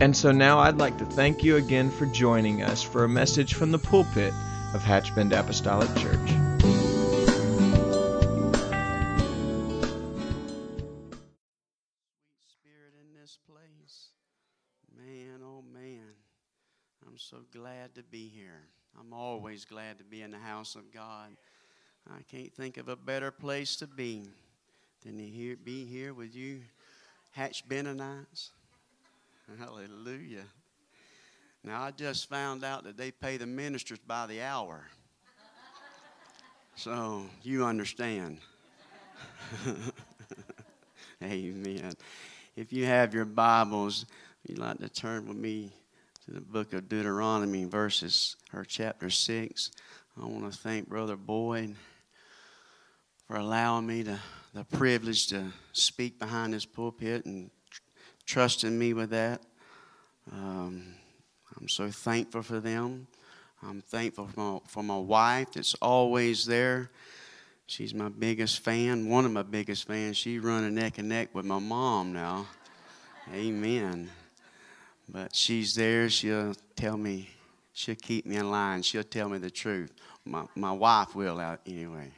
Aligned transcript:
And 0.00 0.16
so 0.16 0.32
now 0.32 0.58
I'd 0.58 0.78
like 0.78 0.96
to 0.96 1.04
thank 1.04 1.44
you 1.44 1.56
again 1.56 1.90
for 1.90 2.06
joining 2.06 2.62
us 2.62 2.82
for 2.82 3.04
a 3.04 3.08
message 3.08 3.52
from 3.52 3.70
the 3.70 3.78
pulpit 3.78 4.32
of 4.72 4.82
Hatchbend 4.82 5.38
Apostolic 5.38 5.94
Church. 5.96 6.16
Sweet 6.16 6.40
spirit 12.48 12.94
in 12.98 13.12
this 13.20 13.38
place. 13.46 14.12
Man, 14.96 15.42
oh 15.44 15.62
man. 15.70 16.14
I'm 17.06 17.18
so 17.18 17.42
glad 17.52 17.94
to 17.96 18.02
be 18.02 18.26
here. 18.26 18.62
I'm 18.98 19.12
always 19.12 19.66
glad 19.66 19.98
to 19.98 20.04
be 20.04 20.22
in 20.22 20.30
the 20.30 20.38
house 20.38 20.76
of 20.76 20.90
God. 20.94 21.36
I 22.10 22.22
can't 22.22 22.54
think 22.54 22.78
of 22.78 22.88
a 22.88 22.96
better 22.96 23.30
place 23.30 23.76
to 23.76 23.86
be 23.86 24.30
than 25.04 25.18
to 25.18 25.56
be 25.56 25.84
here 25.84 26.14
with 26.14 26.34
you, 26.34 26.62
Hatch 27.32 27.68
Benonites. 27.68 28.52
Hallelujah. 29.58 30.44
Now, 31.64 31.82
I 31.82 31.90
just 31.90 32.28
found 32.28 32.64
out 32.64 32.84
that 32.84 32.96
they 32.96 33.10
pay 33.10 33.36
the 33.36 33.46
ministers 33.46 33.98
by 34.06 34.26
the 34.26 34.42
hour. 34.42 34.86
So, 36.76 37.26
you 37.42 37.64
understand. 37.64 38.38
Amen. 41.22 41.92
If 42.56 42.72
you 42.72 42.86
have 42.86 43.12
your 43.12 43.24
Bibles, 43.24 44.06
you'd 44.46 44.58
like 44.58 44.78
to 44.78 44.88
turn 44.88 45.26
with 45.26 45.36
me 45.36 45.72
to 46.24 46.32
the 46.32 46.40
book 46.40 46.72
of 46.72 46.88
Deuteronomy, 46.88 47.64
verses 47.64 48.36
or 48.54 48.64
chapter 48.64 49.10
six. 49.10 49.72
I 50.20 50.24
want 50.26 50.50
to 50.50 50.58
thank 50.58 50.88
Brother 50.88 51.16
Boyd 51.16 51.74
for 53.26 53.36
allowing 53.36 53.86
me 53.86 54.04
to, 54.04 54.18
the 54.54 54.64
privilege 54.64 55.28
to 55.28 55.52
speak 55.72 56.18
behind 56.18 56.54
this 56.54 56.64
pulpit 56.64 57.24
and 57.26 57.50
trusting 58.30 58.78
me 58.78 58.92
with 58.92 59.10
that. 59.10 59.42
Um, 60.30 60.94
I'm 61.58 61.68
so 61.68 61.90
thankful 61.90 62.42
for 62.42 62.60
them. 62.60 63.08
I'm 63.60 63.80
thankful 63.80 64.28
for 64.28 64.40
my, 64.40 64.58
for 64.68 64.82
my 64.84 64.98
wife 64.98 65.48
that's 65.54 65.74
always 65.82 66.46
there. 66.46 66.90
She's 67.66 67.92
my 67.92 68.08
biggest 68.08 68.60
fan, 68.60 69.08
one 69.08 69.24
of 69.24 69.32
my 69.32 69.42
biggest 69.42 69.86
fans. 69.86 70.16
She's 70.16 70.40
running 70.40 70.76
neck 70.76 70.98
and 70.98 71.08
neck 71.08 71.34
with 71.34 71.44
my 71.44 71.58
mom 71.58 72.12
now. 72.12 72.46
Amen. 73.34 74.08
But 75.08 75.34
she's 75.34 75.74
there. 75.74 76.08
She'll 76.08 76.54
tell 76.76 76.96
me, 76.96 77.30
she'll 77.72 77.96
keep 77.96 78.26
me 78.26 78.36
in 78.36 78.48
line. 78.48 78.82
She'll 78.82 79.02
tell 79.02 79.28
me 79.28 79.38
the 79.38 79.50
truth. 79.50 79.92
My, 80.24 80.44
my 80.54 80.72
wife 80.72 81.16
will, 81.16 81.40
out 81.40 81.60
anyway. 81.66 82.12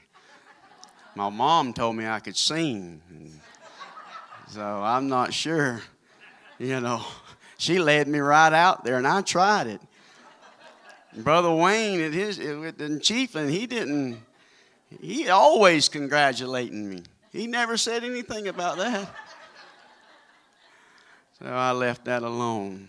My 1.17 1.31
mom 1.31 1.73
told 1.73 1.97
me 1.97 2.07
I 2.07 2.21
could 2.21 2.37
sing. 2.37 3.01
So 4.49 4.63
I'm 4.63 5.09
not 5.09 5.33
sure. 5.33 5.81
You 6.63 6.81
know, 6.81 7.05
she 7.59 7.81
led 7.81 8.07
me 8.07 8.21
right 8.21 8.53
out 8.53 8.85
there, 8.85 8.97
and 8.97 9.07
I 9.07 9.21
tried 9.23 9.67
it. 9.67 9.81
Brother 11.17 11.51
Wayne 11.53 12.01
at 12.01 12.13
his 12.13 12.39
in 12.39 13.01
Chiefland, 13.01 13.51
he 13.51 13.67
didn't. 13.67 14.23
He 15.01 15.29
always 15.29 15.89
congratulating 15.89 16.89
me. 16.89 17.03
He 17.33 17.49
never 17.49 17.77
said 17.77 18.05
anything 18.05 18.47
about 18.47 18.79
that. 18.79 19.13
So 21.41 21.47
I 21.47 21.73
left 21.73 22.05
that 22.05 22.23
alone. 22.23 22.89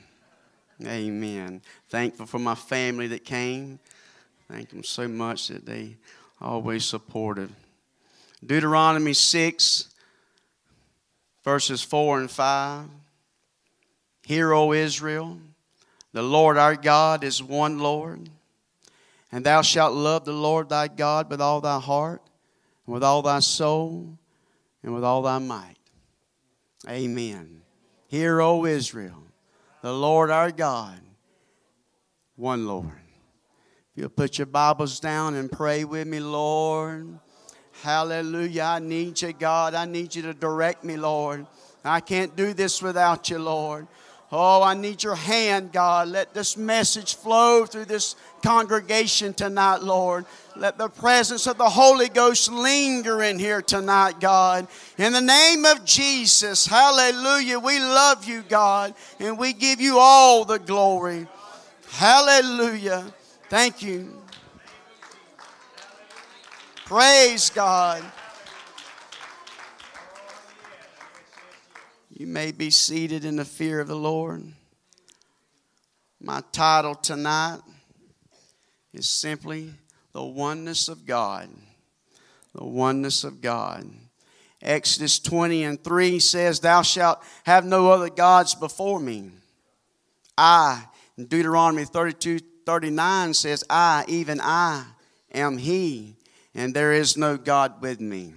Amen. 0.86 1.64
Thankful 1.90 2.28
for 2.28 2.38
my 2.38 2.56
family 2.56 3.08
that 3.08 3.26
came. 3.26 3.80
Thank 4.52 4.70
them 4.70 4.84
so 4.84 5.08
much 5.08 5.48
that 5.48 5.66
they 5.66 5.96
always 6.40 6.86
supported. 6.86 7.50
Deuteronomy 8.46 9.14
6, 9.14 9.90
verses 11.44 11.82
4 11.82 12.20
and 12.20 12.30
5. 12.30 12.86
Hear, 14.26 14.54
O 14.54 14.72
Israel, 14.72 15.40
the 16.14 16.22
Lord 16.22 16.58
our 16.58 16.76
God 16.76 17.24
is 17.24 17.44
one 17.44 17.80
Lord, 17.80 18.30
and 19.32 19.46
thou 19.46 19.62
shalt 19.62 19.94
love 19.94 20.26
the 20.26 20.32
Lord 20.32 20.70
thy 20.70 20.88
God 20.88 21.30
with 21.30 21.42
all 21.42 21.60
thy 21.60 21.80
heart, 21.80 22.22
and 22.86 22.94
with 22.94 23.04
all 23.04 23.22
thy 23.22 23.40
soul, 23.40 24.18
and 24.82 24.94
with 24.94 25.04
all 25.04 25.22
thy 25.22 25.40
might. 25.40 25.76
Amen. 26.88 27.62
Hear, 28.08 28.42
O 28.42 28.66
Israel, 28.66 29.24
the 29.82 29.94
Lord 29.94 30.30
our 30.30 30.52
God, 30.52 31.00
one 32.36 32.68
Lord. 32.68 33.02
If 33.96 34.02
you'll 34.02 34.10
put 34.10 34.38
your 34.38 34.48
Bibles 34.48 35.00
down 35.00 35.36
and 35.36 35.52
pray 35.52 35.84
with 35.84 36.08
me, 36.08 36.20
Lord. 36.20 37.20
Hallelujah. 37.82 38.64
I 38.64 38.80
need 38.80 39.22
you, 39.22 39.34
God. 39.34 39.74
I 39.74 39.86
need 39.86 40.16
you 40.16 40.22
to 40.24 40.34
direct 40.34 40.84
me, 40.84 40.96
Lord. 40.96 41.46
I 41.84 42.00
can't 42.00 42.36
do 42.36 42.54
this 42.54 42.82
without 42.82 43.30
you, 43.30 43.40
Lord. 43.40 43.88
Oh, 44.36 44.64
I 44.64 44.74
need 44.74 45.04
your 45.04 45.14
hand, 45.14 45.72
God. 45.72 46.08
Let 46.08 46.34
this 46.34 46.58
message 46.58 47.14
flow 47.14 47.68
through 47.68 47.86
this 47.86 48.16
congregation 48.42 49.36
tonight, 49.36 49.84
Lord. 49.84 50.26
Let 50.56 50.80
the 50.80 50.90
presence 50.90 51.46
of 51.46 51.60
the 51.60 51.70
Holy 51.70 52.10
Ghost 52.10 52.52
linger 52.52 53.22
in 53.22 53.38
here 53.38 53.62
tonight, 53.62 54.20
God. 54.20 54.66
In 54.98 55.14
the 55.14 55.22
name 55.22 55.66
of 55.66 55.86
Jesus, 55.86 56.66
hallelujah. 56.66 57.60
We 57.60 57.78
love 57.78 58.26
you, 58.26 58.42
God, 58.50 58.96
and 59.20 59.38
we 59.38 59.54
give 59.54 59.80
you 59.80 60.00
all 60.00 60.46
the 60.46 60.58
glory. 60.58 61.28
Hallelujah. 61.92 63.06
Thank 63.50 63.84
you. 63.84 64.20
Praise 66.86 67.52
God. 67.52 68.04
You 72.24 72.30
may 72.30 72.54
be 72.54 72.70
seated 72.70 73.26
in 73.26 73.36
the 73.36 73.44
fear 73.44 73.82
of 73.82 73.90
the 73.90 73.98
Lord. 73.98 74.46
My 76.22 76.42
title 76.54 76.96
tonight 76.96 77.60
is 78.94 79.10
simply 79.10 79.74
The 80.14 80.24
Oneness 80.24 80.88
of 80.88 81.06
God. 81.06 81.50
The 82.56 82.64
Oneness 82.64 83.26
of 83.26 83.42
God. 83.42 83.90
Exodus 84.62 85.20
20 85.20 85.66
and 85.66 85.84
3 85.84 86.18
says, 86.20 86.62
Thou 86.62 86.82
shalt 86.82 87.22
have 87.44 87.66
no 87.66 87.92
other 87.92 88.10
gods 88.10 88.56
before 88.56 89.02
me. 89.02 89.30
I, 90.38 90.86
Deuteronomy 91.18 91.84
32 91.84 92.40
39 92.66 93.34
says, 93.34 93.66
I, 93.70 94.06
even 94.08 94.40
I, 94.40 94.86
am 95.34 95.58
He, 95.58 96.16
and 96.56 96.74
there 96.74 96.94
is 96.94 97.18
no 97.18 97.36
God 97.36 97.82
with 97.82 98.00
me. 98.00 98.36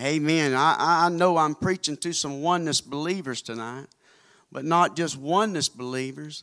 Amen. 0.00 0.54
I, 0.54 1.06
I 1.06 1.08
know 1.08 1.36
I'm 1.36 1.54
preaching 1.54 1.96
to 1.98 2.12
some 2.12 2.42
oneness 2.42 2.80
believers 2.80 3.42
tonight, 3.42 3.86
but 4.50 4.64
not 4.64 4.96
just 4.96 5.16
oneness 5.16 5.68
believers, 5.68 6.42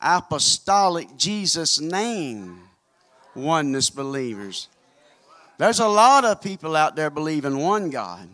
apostolic 0.00 1.16
Jesus 1.16 1.80
name 1.80 2.60
oneness 3.34 3.88
believers. 3.88 4.68
There's 5.56 5.80
a 5.80 5.88
lot 5.88 6.24
of 6.24 6.42
people 6.42 6.76
out 6.76 6.96
there 6.96 7.08
believing 7.08 7.56
one 7.56 7.88
God, 7.88 8.28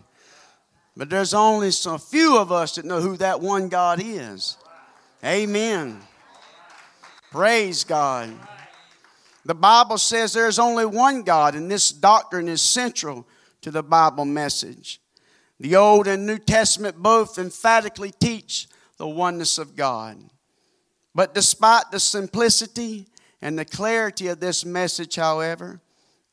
but 0.96 1.08
there's 1.08 1.34
only 1.34 1.68
a 1.68 1.98
few 1.98 2.36
of 2.38 2.50
us 2.50 2.74
that 2.74 2.84
know 2.84 3.00
who 3.00 3.16
that 3.18 3.40
one 3.40 3.68
God 3.68 4.00
is. 4.02 4.56
Amen. 5.24 6.00
Praise 7.30 7.84
God. 7.84 8.30
The 9.44 9.54
Bible 9.54 9.98
says 9.98 10.32
there's 10.32 10.58
only 10.58 10.84
one 10.84 11.22
God, 11.22 11.54
and 11.54 11.70
this 11.70 11.92
doctrine 11.92 12.48
is 12.48 12.60
central 12.60 13.26
to 13.62 13.70
the 13.70 13.82
Bible 13.82 14.24
message. 14.24 15.00
The 15.60 15.76
Old 15.76 16.06
and 16.06 16.26
New 16.26 16.38
Testament 16.38 16.96
both 16.96 17.38
emphatically 17.38 18.12
teach 18.12 18.68
the 18.96 19.08
oneness 19.08 19.58
of 19.58 19.76
God. 19.76 20.18
But 21.14 21.34
despite 21.34 21.90
the 21.90 22.00
simplicity 22.00 23.08
and 23.42 23.58
the 23.58 23.64
clarity 23.64 24.28
of 24.28 24.40
this 24.40 24.64
message, 24.64 25.16
however, 25.16 25.80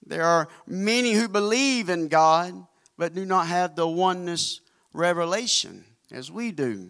there 0.06 0.24
are 0.24 0.48
many 0.68 1.14
who 1.14 1.28
believe 1.28 1.90
in 1.90 2.08
God 2.08 2.54
but 2.98 3.14
do 3.14 3.26
not 3.26 3.48
have 3.48 3.76
the 3.76 3.88
oneness 3.88 4.62
revelation 4.94 5.84
as 6.12 6.32
we 6.32 6.52
do. 6.52 6.90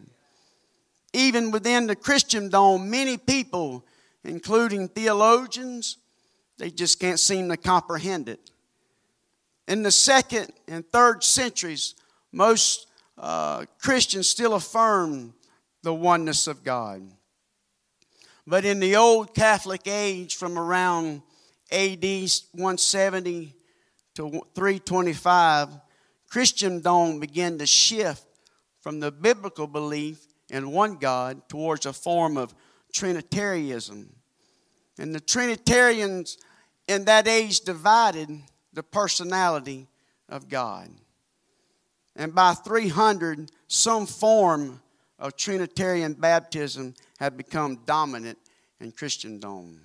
Even 1.14 1.52
within 1.52 1.88
the 1.88 1.96
Christendom, 1.96 2.90
many 2.90 3.18
people, 3.18 3.86
including 4.24 4.90
theologians, 4.90 5.98
they 6.58 6.70
just 6.70 7.00
can't 7.00 7.20
seem 7.20 7.50
to 7.50 7.58
comprehend 7.58 8.30
it. 8.30 8.52
In 9.68 9.84
the 9.84 9.92
second 9.92 10.52
and 10.68 10.86
third 10.92 11.24
centuries, 11.24 11.96
most 12.32 12.88
uh, 13.18 13.66
Christians 13.80 14.30
still 14.30 14.54
affirm 14.54 15.34
the 15.82 15.94
oneness 15.94 16.48
of 16.48 16.64
God. 16.64 17.02
But 18.48 18.66
in 18.66 18.80
the 18.80 18.96
old 18.96 19.34
Catholic 19.34 19.88
age, 19.88 20.36
from 20.36 20.58
around 20.58 21.24
AD 21.72 22.04
170 22.04 23.56
to 24.16 24.30
325, 24.54 25.70
Christendom 26.30 27.20
began 27.20 27.58
to 27.58 27.66
shift 27.66 28.26
from 28.82 29.00
the 29.00 29.12
biblical 29.12 29.66
belief 29.66 30.28
in 30.50 30.72
one 30.72 30.98
God 30.98 31.50
towards 31.50 31.88
a 31.88 31.94
form 31.94 32.38
of 32.38 32.54
Trinitarianism. 32.94 34.14
And 35.00 35.14
the 35.14 35.20
Trinitarians 35.20 36.38
in 36.88 37.06
that 37.06 37.28
age 37.28 37.62
divided 37.62 38.30
the 38.76 38.84
personality 38.84 39.88
of 40.30 40.48
God. 40.50 40.90
And 42.16 42.36
by 42.36 42.54
300, 42.54 43.52
some 43.68 44.06
form 44.06 44.82
of 45.18 45.36
Trinitarian 45.36 46.14
baptism 46.14 46.94
had 47.20 47.38
become 47.38 47.80
dominant 47.86 48.38
in 48.80 48.92
Christendom. 48.92 49.82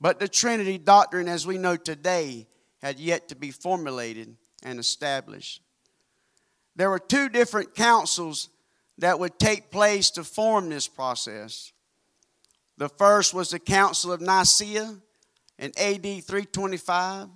But 0.00 0.18
the 0.18 0.28
Trinity 0.28 0.78
doctrine, 0.78 1.28
as 1.28 1.46
we 1.46 1.58
know 1.58 1.76
today, 1.76 2.46
had 2.80 2.98
yet 2.98 3.28
to 3.28 3.36
be 3.36 3.50
formulated 3.50 4.36
and 4.64 4.80
established. 4.80 5.62
There 6.74 6.90
were 6.90 6.98
two 6.98 7.28
different 7.28 7.74
councils 7.74 8.48
that 8.98 9.18
would 9.18 9.38
take 9.38 9.70
place 9.70 10.10
to 10.12 10.24
form 10.24 10.68
this 10.68 10.88
process. 10.88 11.72
The 12.78 12.88
first 12.88 13.34
was 13.34 13.50
the 13.50 13.58
Council 13.58 14.12
of 14.12 14.20
Nicaea 14.20 14.96
in 15.62 15.70
AD 15.78 16.02
325, 16.02 17.28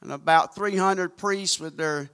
and 0.00 0.12
about 0.12 0.54
300 0.54 1.16
priests 1.16 1.58
with 1.58 1.76
their 1.76 2.08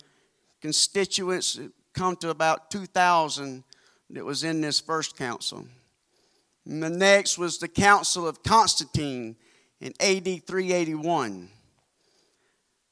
constituents 0.63 1.61
come 1.93 2.17
to 2.17 2.31
about 2.31 2.71
2,000 2.71 3.63
that 4.09 4.25
was 4.25 4.43
in 4.43 4.63
this 4.63 4.81
first 4.81 5.19
council. 5.19 5.67
And 6.65 6.83
the 6.83 6.89
next 6.89 7.37
was 7.37 7.59
the 7.59 7.69
Council 7.69 8.27
of 8.27 8.43
Constantine 8.43 9.37
in 9.83 9.93
AD 10.01 10.47
381. 10.47 11.51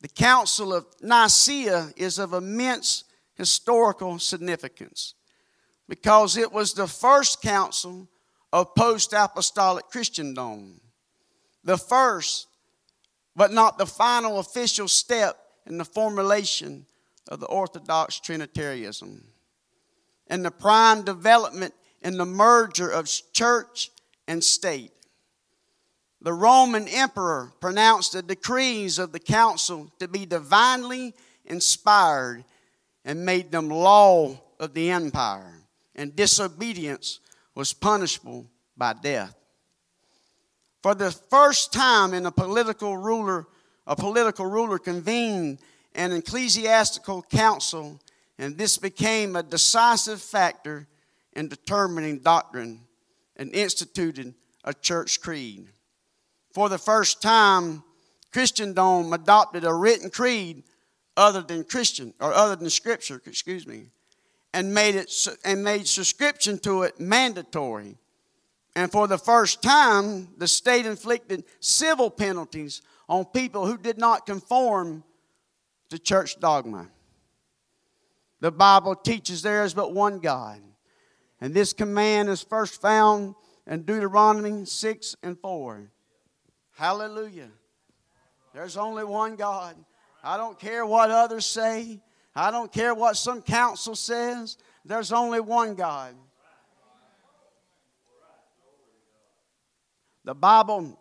The 0.03 0.09
Council 0.09 0.75
of 0.75 0.85
Nicaea 1.01 1.91
is 1.97 2.19
of 2.19 2.35
immense 2.35 3.05
historical 3.35 4.19
significance 4.19 5.15
because 5.89 6.37
it 6.37 6.53
was 6.53 6.75
the 6.75 6.87
first 6.87 7.41
council 7.41 8.09
of 8.53 8.75
post 8.75 9.15
apostolic 9.15 9.89
Christendom. 9.89 10.82
The 11.65 11.79
first, 11.79 12.49
but 13.37 13.53
not 13.53 13.79
the 13.79 13.87
final 13.87 14.39
official 14.39 14.89
step 14.89 15.39
in 15.67 15.79
the 15.79 15.85
formulation 15.85 16.87
of 17.29 17.41
the 17.41 17.47
Orthodox 17.47 18.19
Trinitarianism 18.21 19.25
and 20.27 20.45
the 20.45 20.51
prime 20.51 21.03
development 21.03 21.75
in 22.01 22.19
the 22.19 22.27
merger 22.27 22.89
of 22.89 23.09
church 23.33 23.91
and 24.27 24.43
state. 24.43 24.93
The 26.21 26.33
Roman 26.33 26.89
emperor 26.89 27.53
pronounced 27.61 28.13
the 28.13 28.23
decrees 28.23 28.99
of 28.99 29.13
the 29.13 29.21
council 29.21 29.93
to 29.99 30.09
be 30.09 30.25
divinely 30.25 31.15
inspired 31.45 32.45
and 33.05 33.27
made 33.27 33.51
them 33.51 33.69
law 33.69 34.41
of 34.61 34.75
the 34.75 34.91
empire, 34.91 35.65
and 35.97 36.15
disobedience 36.15 37.19
was 37.55 37.73
punishable 37.73 38.47
by 38.77 38.93
death. 38.93 39.35
For 40.83 40.95
the 40.95 41.13
first 41.13 41.73
time 41.73 42.13
in 42.13 42.27
a 42.27 42.33
political 42.33 42.97
ruler, 42.97 43.47
a 43.87 43.95
political 43.95 44.47
ruler 44.47 44.79
convened 44.79 45.61
an 45.95 46.13
ecclesiastical 46.13 47.23
council, 47.23 48.01
and 48.39 48.59
this 48.59 48.79
became 48.79 49.37
a 49.37 49.43
decisive 49.43 50.21
factor 50.21 50.89
in 51.35 51.49
determining 51.49 52.19
doctrine 52.19 52.81
and 53.37 53.55
instituted 53.55 54.35
a 54.65 54.75
church 54.75 55.21
creed. 55.21 55.69
For 56.53 56.69
the 56.69 56.79
first 56.79 57.23
time, 57.23 57.85
Christendom 58.33 59.13
adopted 59.13 59.65
a 59.65 59.73
written 59.73 60.11
creed 60.11 60.65
other 61.17 61.43
than 61.43 61.65
Christian 61.65 62.13
or 62.21 62.33
other 62.33 62.57
than 62.57 62.71
Scripture, 62.71 63.21
excuse 63.25 63.67
me, 63.67 63.87
and 64.53 64.75
made 64.75 64.97
it 64.97 65.13
and 65.45 65.63
made 65.63 65.87
subscription 65.87 66.59
to 66.59 66.83
it 66.83 66.99
mandatory. 66.99 67.97
And 68.75 68.91
for 68.91 69.07
the 69.07 69.19
first 69.19 69.63
time, 69.63 70.29
the 70.39 70.49
state 70.49 70.87
inflicted 70.87 71.45
civil 71.61 72.11
penalties 72.11 72.83
on 73.09 73.27
people 73.27 73.67
who 73.67 73.77
did 73.77 73.99
not 73.99 74.25
conform 74.25 75.05
to 75.91 75.99
church 75.99 76.41
dogma. 76.41 76.89
The 78.41 78.51
Bible 78.51 78.95
teaches 78.95 79.43
there 79.43 79.65
is 79.65 79.75
but 79.75 79.93
one 79.93 80.19
God. 80.19 80.61
And 81.41 81.53
this 81.53 81.73
command 81.73 82.29
is 82.29 82.43
first 82.43 82.81
found 82.81 83.35
in 83.67 83.83
Deuteronomy 83.83 84.65
6 84.65 85.17
and 85.23 85.39
4. 85.39 85.91
Hallelujah. 86.77 87.51
There's 88.55 88.77
only 88.77 89.05
one 89.05 89.37
God. 89.37 89.77
I 90.25 90.37
don't 90.37 90.59
care 90.59 90.87
what 90.87 91.11
others 91.11 91.47
say. 91.47 92.01
I 92.35 92.51
don't 92.51 92.73
care 92.73 92.95
what 92.95 93.17
some 93.17 93.43
council 93.43 93.95
says. 93.95 94.57
There's 94.85 95.13
only 95.13 95.41
one 95.41 95.75
God. 95.75 96.15
The 100.25 100.35
Bible, 100.35 100.99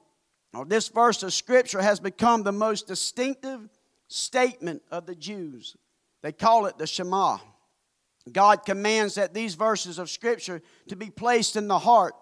or 0.53 0.65
this 0.65 0.88
verse 0.88 1.23
of 1.23 1.33
Scripture, 1.33 1.81
has 1.81 2.00
become 2.00 2.44
the 2.44 2.51
most 2.51 2.88
distinctive 2.88 3.69
statement 4.07 4.81
of 4.91 5.06
the 5.06 5.15
Jews. 5.15 5.75
They 6.21 6.31
call 6.31 6.65
it 6.65 6.77
the 6.77 6.88
Shema. 6.88 7.38
God 8.31 8.65
commands 8.65 9.15
that 9.15 9.33
these 9.33 9.56
verses 9.56 10.00
of 10.00 10.09
Scripture 10.09 10.62
to 10.89 10.95
be 10.95 11.09
placed 11.09 11.56
in 11.56 11.68
the 11.68 11.79
heart 11.79 12.13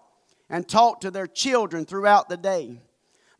and 0.48 0.66
taught 0.66 1.02
to 1.02 1.10
their 1.10 1.26
children 1.26 1.84
throughout 1.84 2.28
the 2.28 2.36
day 2.36 2.80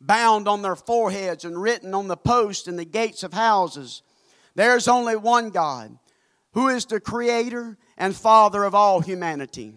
bound 0.00 0.48
on 0.48 0.62
their 0.62 0.76
foreheads 0.76 1.44
and 1.44 1.60
written 1.60 1.94
on 1.94 2.08
the 2.08 2.16
posts 2.16 2.66
and 2.66 2.78
the 2.78 2.84
gates 2.84 3.22
of 3.22 3.32
houses. 3.32 4.02
There's 4.54 4.88
only 4.88 5.16
one 5.16 5.50
God 5.50 5.96
who 6.52 6.68
is 6.68 6.86
the 6.86 7.00
creator 7.00 7.76
and 7.96 8.16
father 8.16 8.64
of 8.64 8.74
all 8.74 9.00
humanity. 9.00 9.74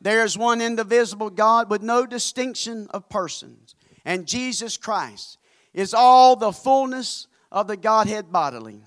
There 0.00 0.24
is 0.24 0.38
one 0.38 0.60
indivisible 0.60 1.30
God 1.30 1.70
with 1.70 1.82
no 1.82 2.06
distinction 2.06 2.86
of 2.90 3.08
persons. 3.08 3.74
And 4.04 4.26
Jesus 4.26 4.76
Christ 4.76 5.38
is 5.74 5.92
all 5.92 6.36
the 6.36 6.52
fullness 6.52 7.26
of 7.52 7.66
the 7.66 7.76
Godhead 7.76 8.32
bodily. 8.32 8.82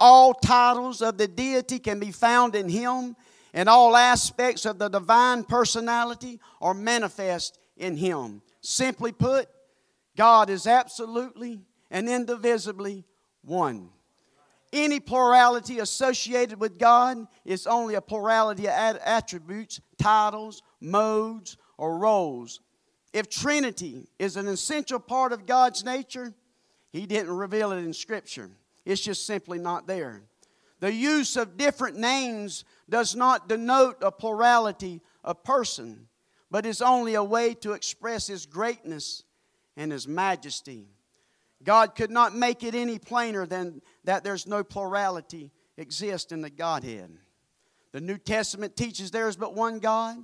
All 0.00 0.34
titles 0.34 1.02
of 1.02 1.18
the 1.18 1.28
deity 1.28 1.78
can 1.78 2.00
be 2.00 2.10
found 2.10 2.54
in 2.54 2.68
Him, 2.68 3.14
and 3.52 3.68
all 3.68 3.96
aspects 3.96 4.64
of 4.64 4.78
the 4.78 4.88
divine 4.88 5.44
personality 5.44 6.40
are 6.60 6.74
manifest 6.74 7.58
in 7.76 7.96
Him. 7.96 8.42
Simply 8.60 9.12
put, 9.12 9.46
God 10.16 10.50
is 10.50 10.66
absolutely 10.66 11.60
and 11.90 12.08
indivisibly 12.08 13.04
one. 13.42 13.90
Any 14.74 14.98
plurality 14.98 15.78
associated 15.78 16.58
with 16.58 16.80
God 16.80 17.28
is 17.44 17.64
only 17.68 17.94
a 17.94 18.00
plurality 18.00 18.66
of 18.66 18.98
attributes, 19.04 19.80
titles, 19.98 20.62
modes, 20.80 21.56
or 21.78 21.96
roles. 21.96 22.60
If 23.12 23.30
Trinity 23.30 24.08
is 24.18 24.36
an 24.36 24.48
essential 24.48 24.98
part 24.98 25.32
of 25.32 25.46
God's 25.46 25.84
nature, 25.84 26.34
He 26.90 27.06
didn't 27.06 27.36
reveal 27.36 27.70
it 27.70 27.84
in 27.84 27.92
Scripture. 27.92 28.50
It's 28.84 29.00
just 29.00 29.26
simply 29.26 29.60
not 29.60 29.86
there. 29.86 30.22
The 30.80 30.92
use 30.92 31.36
of 31.36 31.56
different 31.56 31.96
names 31.96 32.64
does 32.90 33.14
not 33.14 33.48
denote 33.48 33.98
a 34.02 34.10
plurality 34.10 35.02
of 35.22 35.44
person, 35.44 36.08
but 36.50 36.66
is 36.66 36.82
only 36.82 37.14
a 37.14 37.22
way 37.22 37.54
to 37.54 37.74
express 37.74 38.26
His 38.26 38.44
greatness 38.44 39.22
and 39.76 39.92
His 39.92 40.08
majesty. 40.08 40.88
God 41.64 41.94
could 41.94 42.10
not 42.10 42.34
make 42.34 42.62
it 42.62 42.74
any 42.74 42.98
plainer 42.98 43.46
than 43.46 43.80
that 44.04 44.24
there's 44.24 44.46
no 44.46 44.62
plurality 44.62 45.50
exist 45.76 46.32
in 46.32 46.40
the 46.40 46.50
Godhead. 46.50 47.10
The 47.92 48.00
New 48.00 48.18
Testament 48.18 48.76
teaches 48.76 49.10
there 49.10 49.28
is 49.28 49.36
but 49.36 49.54
one 49.54 49.78
God. 49.78 50.16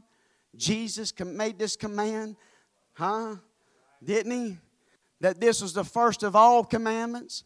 Jesus 0.56 1.12
made 1.18 1.59
this 1.59 1.76
command, 1.76 2.37
huh? 2.94 3.37
Didn't 4.02 4.32
he? 4.32 4.59
That 5.20 5.40
this 5.40 5.62
was 5.62 5.73
the 5.73 5.85
first 5.85 6.23
of 6.23 6.35
all 6.35 6.64
commandments. 6.64 7.44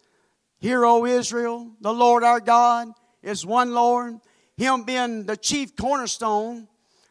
Hear, 0.58 0.84
O 0.84 1.04
Israel, 1.04 1.72
the 1.80 1.92
Lord 1.92 2.24
our 2.24 2.40
God 2.40 2.88
is 3.22 3.44
one 3.44 3.72
Lord, 3.72 4.14
Him 4.56 4.84
being 4.84 5.26
the 5.26 5.36
chief 5.36 5.76
cornerstone. 5.76 6.68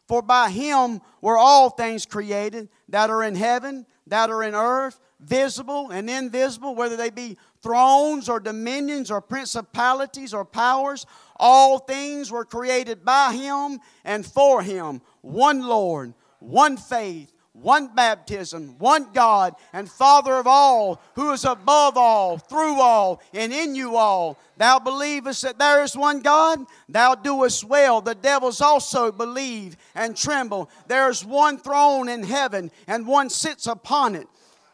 For 0.07 0.21
by 0.21 0.49
Him 0.49 1.01
were 1.21 1.37
all 1.37 1.69
things 1.69 2.05
created 2.05 2.69
that 2.89 3.09
are 3.09 3.23
in 3.23 3.35
heaven 3.35 3.85
that 4.07 4.29
are 4.29 4.43
in 4.43 4.55
earth, 4.55 4.99
visible 5.23 5.91
and 5.91 6.09
invisible, 6.09 6.75
whether 6.75 6.95
they 6.95 7.09
be 7.09 7.37
thrones 7.61 8.29
or 8.29 8.39
dominions 8.39 9.09
or 9.09 9.21
principalities 9.21 10.33
or 10.33 10.45
powers. 10.45 11.05
All 11.37 11.79
things 11.79 12.31
were 12.31 12.45
created 12.45 13.03
by 13.03 13.33
Him 13.33 13.79
and 14.03 14.25
for 14.25 14.61
Him. 14.61 15.01
One 15.21 15.61
Lord, 15.61 16.13
one 16.39 16.77
faith, 16.77 17.33
one 17.53 17.93
baptism, 17.93 18.75
one 18.79 19.07
God, 19.13 19.53
and 19.73 19.89
Father 19.89 20.33
of 20.33 20.47
all, 20.47 20.99
who 21.13 21.31
is 21.31 21.45
above 21.45 21.97
all, 21.97 22.39
through 22.39 22.81
all, 22.81 23.21
and 23.31 23.53
in 23.53 23.75
you 23.75 23.95
all. 23.95 24.39
Thou 24.57 24.79
believest 24.79 25.43
that 25.43 25.59
there 25.59 25.83
is 25.83 25.95
one 25.95 26.21
God? 26.21 26.65
Thou 26.89 27.13
doest 27.13 27.63
well. 27.63 28.01
The 28.01 28.15
devils 28.15 28.59
also 28.59 29.11
believe 29.11 29.77
and 29.93 30.17
tremble. 30.17 30.69
There 30.87 31.09
is 31.09 31.23
one 31.23 31.59
throne 31.59 32.09
in 32.09 32.23
heaven, 32.23 32.71
and 32.87 33.05
one 33.05 33.29
sits 33.29 33.67
upon 33.67 34.15
it. 34.15 34.27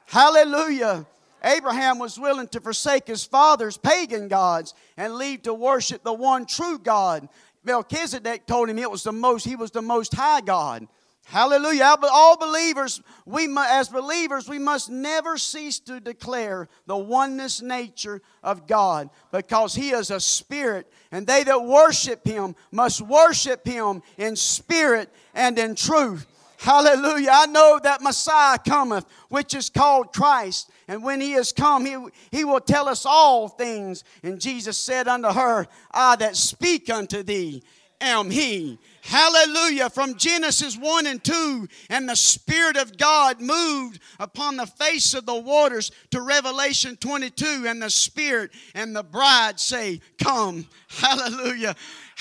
Hallelujah. 0.10 1.06
Abraham 1.44 2.00
was 2.00 2.20
willing 2.20 2.48
to 2.50 2.60
forsake 2.60 3.06
his 3.06 3.24
father's 3.24 3.78
pagan 3.78 4.28
gods 4.28 4.74
and 4.98 5.16
leave 5.16 5.44
to 5.44 5.54
worship 5.54 6.04
the 6.04 6.12
one 6.12 6.48
true 6.48 6.80
God. 6.80 7.30
Melchizedek 7.64 8.48
told 8.48 8.70
him 8.70 8.80
it 8.80 8.90
was 8.90 9.04
the 9.04 9.12
most, 9.12 9.46
he 9.46 9.56
was 9.56 9.70
the 9.70 9.84
most 9.84 10.16
high 10.16 10.42
God. 10.42 10.88
Hallelujah. 11.26 11.96
All 12.12 12.38
believers, 12.38 13.04
we 13.28 13.56
as 13.56 13.90
believers, 13.90 14.50
we 14.50 14.58
must 14.58 14.90
never 14.90 15.38
cease 15.38 15.78
to 15.82 16.00
declare 16.00 16.68
the 16.88 16.98
oneness 16.98 17.62
nature 17.62 18.24
of 18.42 18.66
God 18.66 19.12
because 19.32 19.76
He 19.76 19.92
is 19.92 20.10
a 20.10 20.20
spirit, 20.20 20.92
and 21.12 21.28
they 21.28 21.44
that 21.44 21.64
worship 21.64 22.26
Him 22.26 22.56
must 22.72 23.02
worship 23.02 23.64
Him 23.64 24.02
in 24.18 24.36
spirit 24.36 25.14
and 25.36 25.60
in 25.60 25.76
truth. 25.76 26.26
Hallelujah. 26.60 27.30
I 27.32 27.46
know 27.46 27.80
that 27.84 28.02
Messiah 28.02 28.58
cometh, 28.58 29.06
which 29.30 29.54
is 29.54 29.70
called 29.70 30.12
Christ. 30.12 30.70
And 30.90 31.02
when 31.02 31.22
he 31.22 31.34
is 31.34 31.54
come, 31.54 31.86
he, 31.86 31.98
he 32.32 32.44
will 32.44 32.60
tell 32.60 32.90
us 32.90 33.06
all 33.06 33.48
things. 33.48 34.04
And 34.24 34.42
Jesus 34.42 34.78
said 34.78 35.08
unto 35.08 35.30
her, 35.30 35.68
I 35.90 36.18
that 36.18 36.36
speak 36.36 36.90
unto 36.90 37.24
thee 37.24 37.64
am 38.02 38.30
he. 38.30 38.78
Hallelujah. 39.04 39.90
From 39.90 40.18
Genesis 40.18 40.78
1 40.78 41.08
and 41.08 41.24
2, 41.24 41.66
and 41.90 42.10
the 42.10 42.16
Spirit 42.16 42.76
of 42.76 42.98
God 42.98 43.40
moved 43.40 44.02
upon 44.20 44.58
the 44.58 44.68
face 44.68 45.14
of 45.14 45.26
the 45.26 45.40
waters 45.40 45.94
to 46.12 46.22
Revelation 46.22 46.98
22, 46.98 47.68
and 47.68 47.82
the 47.82 47.90
Spirit 47.90 48.52
and 48.76 48.94
the 48.94 49.04
bride 49.04 49.62
say, 49.62 50.02
Come. 50.22 50.68
Hallelujah. 50.90 51.78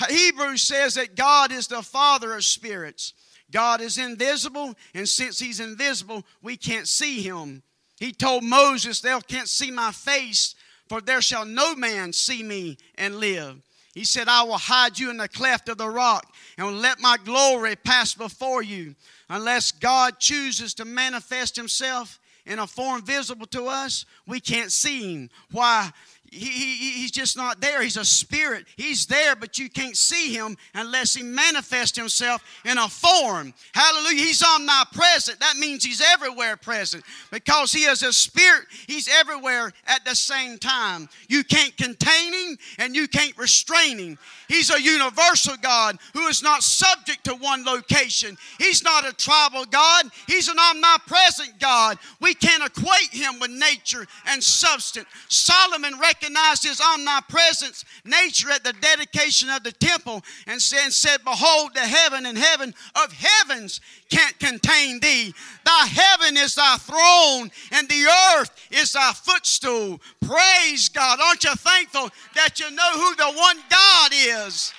Hebrews 0.07 0.61
says 0.61 0.93
that 0.93 1.17
God 1.17 1.51
is 1.51 1.67
the 1.67 1.81
Father 1.81 2.33
of 2.33 2.45
spirits. 2.45 3.13
God 3.51 3.81
is 3.81 3.97
invisible, 3.97 4.75
and 4.93 5.07
since 5.07 5.39
He's 5.39 5.59
invisible, 5.59 6.23
we 6.41 6.57
can't 6.57 6.87
see 6.87 7.21
Him. 7.21 7.63
He 7.99 8.11
told 8.11 8.43
Moses, 8.43 9.01
Thou 9.01 9.19
can't 9.19 9.47
see 9.47 9.71
my 9.71 9.91
face, 9.91 10.55
for 10.87 11.01
there 11.01 11.21
shall 11.21 11.45
no 11.45 11.75
man 11.75 12.13
see 12.13 12.43
me 12.43 12.77
and 12.95 13.17
live. 13.17 13.61
He 13.93 14.03
said, 14.03 14.27
I 14.27 14.43
will 14.43 14.57
hide 14.57 14.97
you 14.97 15.09
in 15.09 15.17
the 15.17 15.27
cleft 15.27 15.67
of 15.67 15.77
the 15.77 15.89
rock 15.89 16.33
and 16.57 16.81
let 16.81 17.01
my 17.01 17.17
glory 17.17 17.75
pass 17.75 18.13
before 18.13 18.61
you. 18.61 18.95
Unless 19.29 19.73
God 19.73 20.19
chooses 20.19 20.73
to 20.75 20.85
manifest 20.85 21.55
Himself 21.55 22.19
in 22.45 22.59
a 22.59 22.67
form 22.67 23.01
visible 23.01 23.47
to 23.47 23.65
us, 23.65 24.05
we 24.25 24.39
can't 24.39 24.71
see 24.71 25.13
Him. 25.13 25.29
Why? 25.51 25.91
He, 26.31 26.45
he, 26.45 26.91
he's 27.01 27.11
just 27.11 27.35
not 27.35 27.61
there. 27.61 27.81
He's 27.81 27.97
a 27.97 28.05
spirit. 28.05 28.65
He's 28.77 29.05
there, 29.05 29.35
but 29.35 29.57
you 29.57 29.69
can't 29.69 29.97
see 29.97 30.33
him 30.33 30.57
unless 30.75 31.13
he 31.13 31.23
manifests 31.23 31.97
himself 31.97 32.43
in 32.65 32.77
a 32.77 32.87
form. 32.87 33.53
Hallelujah. 33.73 34.23
He's 34.23 34.43
omnipresent. 34.43 35.39
That 35.39 35.57
means 35.57 35.83
he's 35.83 36.01
everywhere 36.13 36.57
present. 36.57 37.03
Because 37.31 37.71
he 37.71 37.85
is 37.85 38.03
a 38.03 38.13
spirit, 38.13 38.65
he's 38.87 39.07
everywhere 39.07 39.71
at 39.87 40.05
the 40.05 40.15
same 40.15 40.57
time. 40.57 41.09
You 41.27 41.43
can't 41.43 41.75
contain 41.77 42.33
him 42.33 42.57
and 42.77 42.95
you 42.95 43.07
can't 43.07 43.37
restrain 43.37 43.97
him. 43.97 44.17
He's 44.47 44.71
a 44.71 44.81
universal 44.81 45.55
God 45.61 45.97
who 46.13 46.27
is 46.27 46.41
not 46.41 46.63
subject 46.63 47.23
to 47.25 47.35
one 47.35 47.63
location. 47.65 48.37
He's 48.57 48.83
not 48.83 49.07
a 49.07 49.13
tribal 49.13 49.65
God. 49.65 50.05
He's 50.27 50.47
an 50.47 50.57
omnipresent 50.59 51.59
God. 51.59 51.97
We 52.19 52.33
can't 52.33 52.63
equate 52.63 53.11
him 53.11 53.39
with 53.39 53.51
nature 53.51 54.07
and 54.27 54.43
substance. 54.43 55.07
Solomon 55.27 55.93
recognized 55.99 56.18
recognized 56.19 56.63
his 56.63 56.81
omnipresence 56.81 57.85
nature 58.05 58.49
at 58.51 58.63
the 58.63 58.73
dedication 58.73 59.49
of 59.49 59.63
the 59.63 59.71
temple 59.71 60.21
and 60.47 60.61
said, 60.61 60.91
said 60.91 61.23
Behold, 61.23 61.71
the 61.73 61.81
heaven 61.81 62.25
and 62.25 62.37
heaven 62.37 62.73
of 63.03 63.13
heavens 63.13 63.79
can't 64.09 64.37
contain 64.39 64.99
thee. 64.99 65.33
Thy 65.65 65.85
heaven 65.85 66.37
is 66.37 66.55
thy 66.55 66.77
throne, 66.77 67.51
and 67.71 67.87
the 67.87 68.05
earth 68.35 68.51
is 68.71 68.93
thy 68.93 69.11
footstool. 69.13 70.01
Praise 70.21 70.89
God. 70.89 71.19
Aren't 71.21 71.43
you 71.43 71.55
thankful 71.55 72.09
that 72.35 72.59
you 72.59 72.69
know 72.71 72.91
who 72.93 73.15
the 73.15 73.31
one 73.37 73.57
God 73.69 74.11
is? 74.13 74.73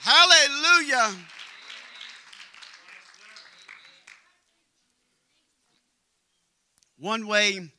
Hallelujah. 0.00 1.14
One 6.98 7.26
way 7.26 7.70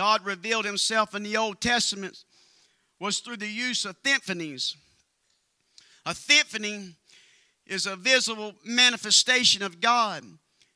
God 0.00 0.24
revealed 0.24 0.64
himself 0.64 1.14
in 1.14 1.24
the 1.24 1.36
Old 1.36 1.60
Testament 1.60 2.24
was 2.98 3.18
through 3.18 3.36
the 3.36 3.46
use 3.46 3.84
of 3.84 4.02
theophanies. 4.02 4.74
A 6.06 6.14
theophany 6.14 6.94
is 7.66 7.84
a 7.84 7.96
visible 7.96 8.54
manifestation 8.64 9.62
of 9.62 9.82
God, 9.82 10.24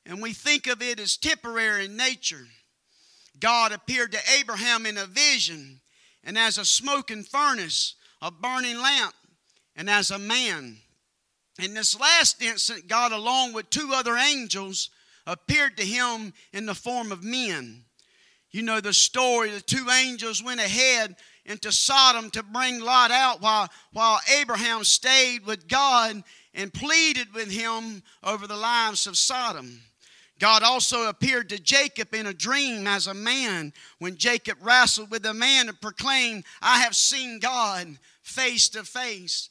and 0.05 0.21
we 0.21 0.35
think 0.35 0.67
of 0.67 0.83
it 0.83 1.01
as 1.01 1.17
temporary 1.17 1.87
in 1.87 1.97
nature. 1.97 2.49
God 3.41 3.73
appeared 3.73 4.13
to 4.13 4.19
Abraham 4.39 4.85
in 4.85 4.99
a 4.99 5.07
vision, 5.07 5.81
and 6.23 6.37
as 6.37 6.59
a 6.59 6.65
smoking 6.67 7.23
furnace, 7.23 7.95
a 8.21 8.31
burning 8.31 8.79
lamp, 8.79 9.15
and 9.75 9.89
as 9.89 10.11
a 10.11 10.19
man. 10.19 10.77
In 11.59 11.73
this 11.73 11.99
last 11.99 12.43
instant, 12.43 12.89
God, 12.89 13.11
along 13.11 13.55
with 13.55 13.71
two 13.71 13.93
other 13.95 14.19
angels, 14.19 14.91
appeared 15.27 15.79
to 15.79 15.83
him 15.83 16.35
in 16.53 16.67
the 16.67 16.75
form 16.75 17.11
of 17.11 17.25
men. 17.25 17.87
You 18.55 18.63
know 18.63 18.79
the 18.81 18.93
story. 18.93 19.51
The 19.51 19.61
two 19.61 19.91
angels 19.91 20.41
went 20.41 20.61
ahead 20.61 21.17
into 21.45 21.73
Sodom 21.73 22.31
to 22.31 22.45
bring 22.45 22.79
Lot 22.79 23.11
out 23.11 23.43
while, 23.43 23.69
while 23.93 24.21
Abraham 24.39 24.85
stayed 24.85 25.45
with 25.45 25.67
God 25.67 26.23
and 26.55 26.73
pleaded 26.73 27.35
with 27.35 27.51
him 27.51 28.05
over 28.23 28.47
the 28.47 28.57
lives 28.57 29.09
of 29.09 29.19
Sodom. 29.19 29.81
God 30.39 30.63
also 30.63 31.09
appeared 31.09 31.49
to 31.49 31.59
Jacob 31.59 32.15
in 32.15 32.27
a 32.27 32.33
dream 32.33 32.87
as 32.87 33.09
a 33.09 33.15
man 33.15 33.73
when 33.99 34.17
Jacob 34.17 34.59
wrestled 34.61 35.11
with 35.11 35.27
a 35.27 35.35
man 35.35 35.69
and 35.69 35.81
proclaimed, 35.81 36.45
I 36.63 36.79
have 36.79 36.95
seen 36.95 37.41
God 37.41 37.99
face 38.23 38.69
to 38.69 38.85
face. 38.85 39.49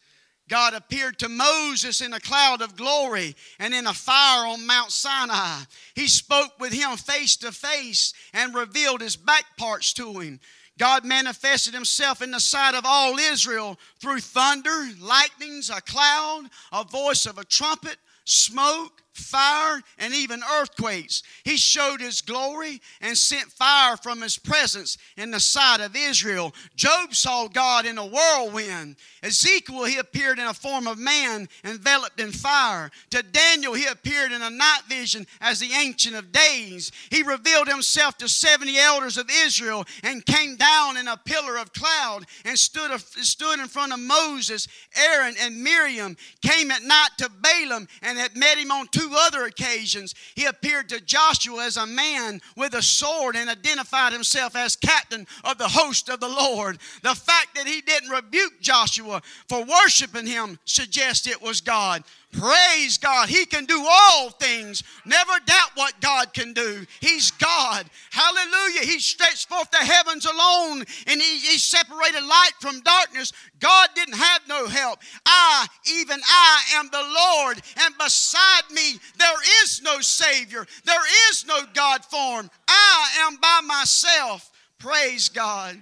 God 0.50 0.74
appeared 0.74 1.20
to 1.20 1.30
Moses 1.30 2.02
in 2.02 2.14
a 2.14 2.20
cloud 2.20 2.62
of 2.62 2.76
glory 2.76 3.36
and 3.60 3.74
in 3.74 3.88
a 3.88 3.94
fire 3.94 4.46
on 4.48 4.66
Mount 4.66 4.92
Sinai. 4.92 5.62
He 5.96 6.08
spoke 6.08 6.60
with 6.60 6.74
him 6.74 6.98
face 6.98 7.36
to 7.38 7.52
face 7.52 8.14
and 8.34 8.54
revealed 8.54 9.02
his 9.02 9.16
back 9.16 9.46
parts 9.58 9.94
to 9.94 10.20
him. 10.20 10.40
God 10.78 11.06
manifested 11.06 11.74
himself 11.74 12.22
in 12.22 12.32
the 12.32 12.40
sight 12.40 12.74
of 12.74 12.84
all 12.86 13.18
Israel 13.20 13.80
through 14.00 14.20
thunder, 14.20 14.90
lightnings, 15.00 15.70
a 15.70 15.82
cloud, 15.82 16.46
a 16.72 16.84
voice 16.84 17.26
of 17.26 17.38
a 17.38 17.46
trumpet, 17.46 17.98
smoke, 18.26 19.03
fire, 19.14 19.82
and 19.98 20.14
even 20.14 20.42
earthquakes. 20.60 21.24
He 21.44 21.58
showed 21.58 22.02
his 22.02 22.22
glory 22.22 22.82
and 23.02 23.18
sent 23.18 23.52
fire 23.52 23.98
from 23.98 24.22
his 24.22 24.38
presence 24.38 24.98
in 25.18 25.32
the 25.32 25.40
sight 25.40 25.82
of 25.82 25.96
Israel. 25.96 26.54
Job 26.76 27.14
saw 27.14 27.48
God 27.48 27.86
in 27.86 27.98
a 27.98 28.06
whirlwind. 28.06 28.96
Ezekiel, 29.22 29.86
he 29.86 29.98
appeared 29.98 30.40
in 30.40 30.46
a 30.46 30.54
form 30.54 30.88
of 30.88 30.98
man 30.98 31.48
enveloped 31.64 32.20
in 32.20 32.32
fire. 32.32 32.92
To 33.12 33.24
Daniel, 33.24 33.74
he 33.74 33.86
appeared 33.86 34.32
in 34.32 34.42
a 34.42 34.50
night 34.50 34.82
vision 34.88 35.26
as 35.40 35.60
the 35.60 35.72
Ancient 35.72 36.16
of 36.16 36.32
Days. 36.32 36.92
He 37.10 37.24
revealed 37.24 37.68
himself 37.68 38.18
to 38.18 38.28
70 38.28 38.78
elders 38.78 39.18
of 39.18 39.30
Israel 39.30 39.86
and 40.04 40.26
came 40.26 40.56
down 40.56 40.98
in 40.98 41.08
a 41.08 41.18
pillar 41.18 41.58
of 41.58 41.74
cloud 41.74 42.26
and 42.46 42.58
stood, 42.58 42.92
stood 43.00 43.60
in 43.60 43.68
front 43.68 43.94
of 43.94 44.00
Moses, 44.00 44.68
Aaron, 44.96 45.36
and 45.40 45.64
Miriam. 45.64 46.18
Came 46.42 46.72
at 46.72 46.84
night 46.84 47.10
to 47.20 47.30
Balaam 47.30 47.88
and 48.02 48.18
had 48.18 48.36
met 48.36 48.58
him 48.58 48.72
on 48.72 48.88
two 48.88 49.03
two 49.04 49.16
other 49.18 49.46
occasions, 49.46 50.16
he 50.36 50.46
appeared 50.46 50.90
to 50.90 51.02
Joshua 51.02 51.66
as 51.66 51.78
a 51.78 51.86
man 51.86 52.42
with 52.56 52.74
a 52.74 52.82
sword 52.82 53.36
and 53.36 53.50
identified 53.50 54.14
himself 54.14 54.56
as 54.56 54.76
captain 54.76 55.28
of 55.44 55.58
the 55.58 55.68
host 55.68 56.10
of 56.10 56.20
the 56.20 56.28
Lord. 56.28 56.80
The 57.02 57.16
fact 57.16 57.56
that 57.56 57.68
he 57.68 57.82
didn't 57.82 58.10
rebuke 58.10 58.62
Joshua 58.62 59.22
for 59.48 59.64
worshiping 59.66 60.26
him 60.26 60.58
suggests 60.66 61.28
it 61.28 61.42
was 61.42 61.62
God. 61.62 62.04
Praise 62.34 62.98
God. 62.98 63.30
He 63.30 63.46
can 63.46 63.66
do 63.66 63.86
all 63.88 64.32
things. 64.32 64.82
Never 65.06 65.34
doubt 65.46 65.70
what 65.76 66.02
God 66.02 66.34
can 66.34 66.52
do. 66.54 66.84
He's 67.00 67.30
God. 67.30 67.86
Hallelujah. 68.10 68.82
He 68.82 69.00
stretched 69.00 69.48
forth 69.50 69.70
the 69.70 69.78
heavens 69.78 70.26
alone 70.26 70.84
and 71.08 71.22
he, 71.22 71.38
he, 71.38 71.58
separated 71.60 72.24
light 72.24 72.54
from 72.60 72.82
darkness. 72.82 73.34
God 73.60 73.90
didn't 73.94 74.16
have 74.18 74.42
no 74.50 74.66
help. 74.68 75.00
I, 75.28 75.68
even 75.88 76.20
I, 76.28 76.62
am 76.74 76.90
the 76.92 77.04
Lord, 77.04 77.62
and 77.86 77.98
beside 78.00 78.70
me 78.72 78.96
there 79.18 79.64
is 79.64 79.82
no 79.84 80.02
Savior. 80.02 80.66
There 80.86 81.30
is 81.30 81.46
no 81.46 81.62
God 81.74 82.04
form. 82.04 82.50
I 82.68 83.10
am 83.28 83.38
by 83.38 83.62
myself. 83.64 84.52
Praise 84.80 85.30
God. 85.30 85.82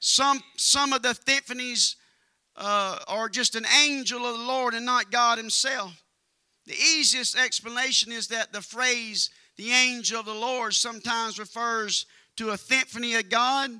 Some, 0.00 0.40
some 0.56 0.92
of 0.92 1.02
the 1.02 1.10
epiphanies 1.10 1.94
uh, 2.58 2.98
or 3.08 3.28
just 3.28 3.54
an 3.54 3.64
angel 3.84 4.26
of 4.26 4.36
the 4.36 4.44
Lord 4.44 4.74
and 4.74 4.84
not 4.84 5.10
God 5.10 5.38
Himself. 5.38 6.02
The 6.66 6.74
easiest 6.74 7.38
explanation 7.38 8.12
is 8.12 8.28
that 8.28 8.52
the 8.52 8.60
phrase 8.60 9.30
the 9.56 9.70
angel 9.70 10.20
of 10.20 10.26
the 10.26 10.34
Lord 10.34 10.74
sometimes 10.74 11.38
refers 11.38 12.04
to 12.36 12.50
a 12.50 12.56
theophany 12.56 13.14
of 13.14 13.30
God, 13.30 13.70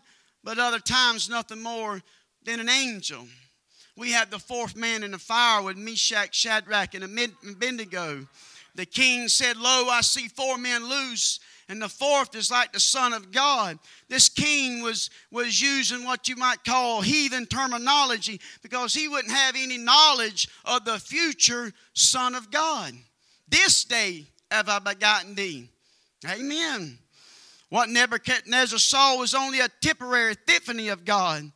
but 0.42 0.58
other 0.58 0.78
times 0.78 1.28
nothing 1.28 1.62
more 1.62 2.02
than 2.44 2.60
an 2.60 2.68
angel. 2.68 3.26
We 3.96 4.12
had 4.12 4.30
the 4.30 4.38
fourth 4.38 4.76
man 4.76 5.02
in 5.02 5.10
the 5.10 5.18
fire 5.18 5.62
with 5.62 5.76
Meshach, 5.76 6.34
Shadrach, 6.34 6.94
and 6.94 7.04
Abednego. 7.04 8.26
The 8.74 8.86
king 8.86 9.28
said, 9.28 9.56
Lo, 9.56 9.88
I 9.88 10.02
see 10.02 10.28
four 10.28 10.56
men 10.56 10.88
loose 10.88 11.40
and 11.68 11.82
the 11.82 11.88
fourth 11.88 12.34
is 12.34 12.50
like 12.50 12.72
the 12.72 12.80
Son 12.80 13.12
of 13.12 13.30
God. 13.30 13.78
This 14.08 14.28
king 14.28 14.82
was, 14.82 15.10
was 15.30 15.60
using 15.60 16.04
what 16.04 16.28
you 16.28 16.36
might 16.36 16.64
call 16.64 17.02
heathen 17.02 17.46
terminology 17.46 18.40
because 18.62 18.94
he 18.94 19.06
wouldn't 19.06 19.32
have 19.32 19.54
any 19.56 19.76
knowledge 19.76 20.48
of 20.64 20.84
the 20.84 20.98
future 20.98 21.72
Son 21.92 22.34
of 22.34 22.50
God. 22.50 22.92
This 23.48 23.84
day 23.84 24.26
have 24.50 24.68
I 24.68 24.78
begotten 24.78 25.34
thee. 25.34 25.68
Amen. 26.26 26.98
What 27.68 27.90
Nebuchadnezzar 27.90 28.78
saw 28.78 29.18
was 29.18 29.34
only 29.34 29.60
a 29.60 29.68
temporary 29.82 30.32
epiphany 30.32 30.88
of 30.88 31.04
God. 31.04 31.50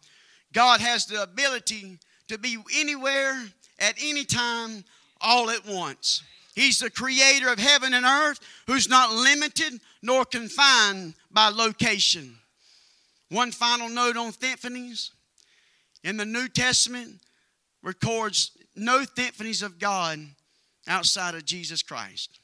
God 0.53 0.81
has 0.81 1.07
the 1.07 1.23
ability 1.23 1.99
to 2.29 2.39
be 2.39 2.59
anywhere, 2.77 3.35
at 3.79 3.95
any 4.03 4.25
time, 4.25 4.85
all 5.21 5.51
at 5.51 5.67
once. 5.67 6.23
He's 6.55 6.79
the 6.79 6.91
creator 6.91 7.49
of 7.49 7.59
heaven 7.59 7.95
and 7.95 8.05
earth 8.05 8.39
who's 8.67 8.89
not 8.89 9.13
limited 9.13 9.81
nor 10.03 10.25
confined 10.25 11.15
by 11.31 11.49
location. 11.49 12.37
One 13.31 13.53
final 13.53 13.89
note 13.89 14.17
on 14.17 14.33
theophanies. 14.33 15.11
In 16.05 16.17
the 16.17 16.27
New 16.27 16.49
Testament 16.49 17.21
records 17.83 18.51
no 18.77 19.05
theophanies 19.05 19.63
of 19.63 19.79
God 19.79 20.19
outside 20.87 21.35
of 21.35 21.45
Jesus 21.45 21.83
Christ. 21.83 22.41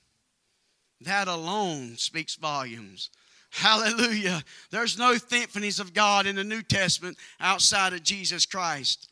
That 1.00 1.28
alone 1.28 1.96
speaks 1.96 2.36
volumes. 2.36 3.10
Hallelujah. 3.50 4.42
There's 4.70 4.98
no 4.98 5.14
theophanies 5.14 5.80
of 5.80 5.94
God 5.94 6.26
in 6.26 6.36
the 6.36 6.44
New 6.44 6.62
Testament 6.62 7.16
outside 7.40 7.92
of 7.92 8.02
Jesus 8.02 8.46
Christ. 8.46 9.08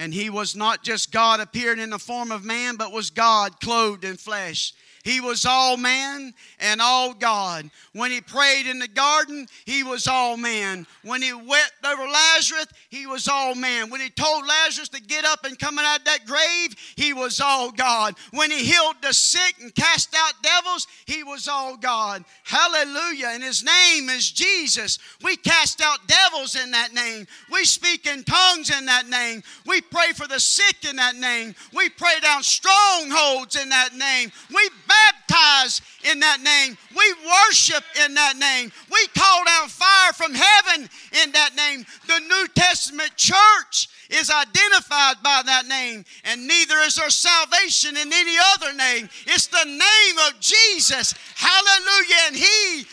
And 0.00 0.14
he 0.14 0.30
was 0.30 0.56
not 0.56 0.82
just 0.82 1.12
God 1.12 1.40
appeared 1.40 1.78
in 1.78 1.90
the 1.90 1.98
form 1.98 2.32
of 2.32 2.42
man, 2.42 2.76
but 2.76 2.90
was 2.90 3.10
God 3.10 3.60
clothed 3.60 4.02
in 4.02 4.16
flesh. 4.16 4.72
He 5.02 5.20
was 5.20 5.46
all 5.46 5.76
man 5.76 6.34
and 6.58 6.80
all 6.80 7.14
God. 7.14 7.70
When 7.94 8.10
he 8.10 8.20
prayed 8.20 8.66
in 8.66 8.78
the 8.78 8.88
garden, 8.88 9.46
he 9.64 9.82
was 9.82 10.06
all 10.06 10.36
man. 10.36 10.86
When 11.02 11.22
he 11.22 11.32
wept 11.32 11.72
over 11.84 12.02
Lazarus, 12.02 12.66
he 12.90 13.06
was 13.06 13.26
all 13.26 13.54
man. 13.54 13.88
When 13.88 14.00
he 14.00 14.10
told 14.10 14.46
Lazarus 14.46 14.90
to 14.90 15.00
get 15.00 15.24
up 15.24 15.44
and 15.44 15.58
come 15.58 15.78
out 15.78 16.00
of 16.00 16.04
that 16.04 16.26
grave, 16.26 16.76
he 16.96 17.14
was 17.14 17.40
all 17.40 17.70
God. 17.70 18.14
When 18.32 18.50
he 18.50 18.62
healed 18.62 18.96
the 19.00 19.14
sick 19.14 19.54
and 19.60 19.74
cast 19.74 20.14
out 20.14 20.34
devils, 20.42 20.86
he 21.06 21.24
was 21.24 21.48
all 21.48 21.78
God. 21.78 22.24
Hallelujah. 22.44 23.28
And 23.28 23.42
his 23.42 23.64
name 23.64 24.10
is 24.10 24.30
Jesus. 24.30 24.98
We 25.22 25.36
cast 25.36 25.80
out 25.80 26.06
devils 26.06 26.62
in 26.62 26.70
that 26.72 26.92
name. 26.92 27.26
We 27.50 27.64
speak 27.64 28.06
in 28.06 28.22
tongues 28.24 28.70
in 28.70 28.84
that 28.86 29.08
name. 29.08 29.42
We 29.66 29.80
pray 29.90 30.12
for 30.14 30.26
the 30.26 30.40
sick 30.40 30.84
in 30.88 30.96
that 30.96 31.16
name. 31.16 31.54
We 31.74 31.88
pray 31.88 32.20
down 32.22 32.42
strongholds 32.42 33.56
in 33.56 33.68
that 33.70 33.94
name. 33.94 34.30
We 34.48 34.70
baptize 34.86 35.80
in 36.10 36.20
that 36.20 36.40
name. 36.40 36.76
We 36.96 37.14
worship 37.26 37.84
in 38.04 38.14
that 38.14 38.36
name. 38.36 38.72
We 38.90 39.06
call 39.08 39.44
down 39.44 39.68
fire 39.68 40.12
from 40.12 40.34
heaven 40.34 40.88
in 41.22 41.32
that 41.32 41.54
name. 41.56 41.84
The 42.06 42.20
New 42.20 42.46
Testament 42.54 43.16
church 43.16 43.88
is 44.10 44.30
identified 44.30 45.22
by 45.22 45.42
that 45.46 45.66
name, 45.68 46.04
and 46.24 46.46
neither 46.46 46.78
is 46.78 46.96
there 46.96 47.10
salvation 47.10 47.96
in 47.96 48.12
any 48.12 48.36
other 48.54 48.72
name. 48.72 49.08
It's 49.26 49.46
the 49.46 49.64
name 49.64 50.18
of 50.28 50.40
Jesus. 50.40 51.14
Hallelujah. 51.36 52.16
And 52.26 52.36
He 52.36 52.86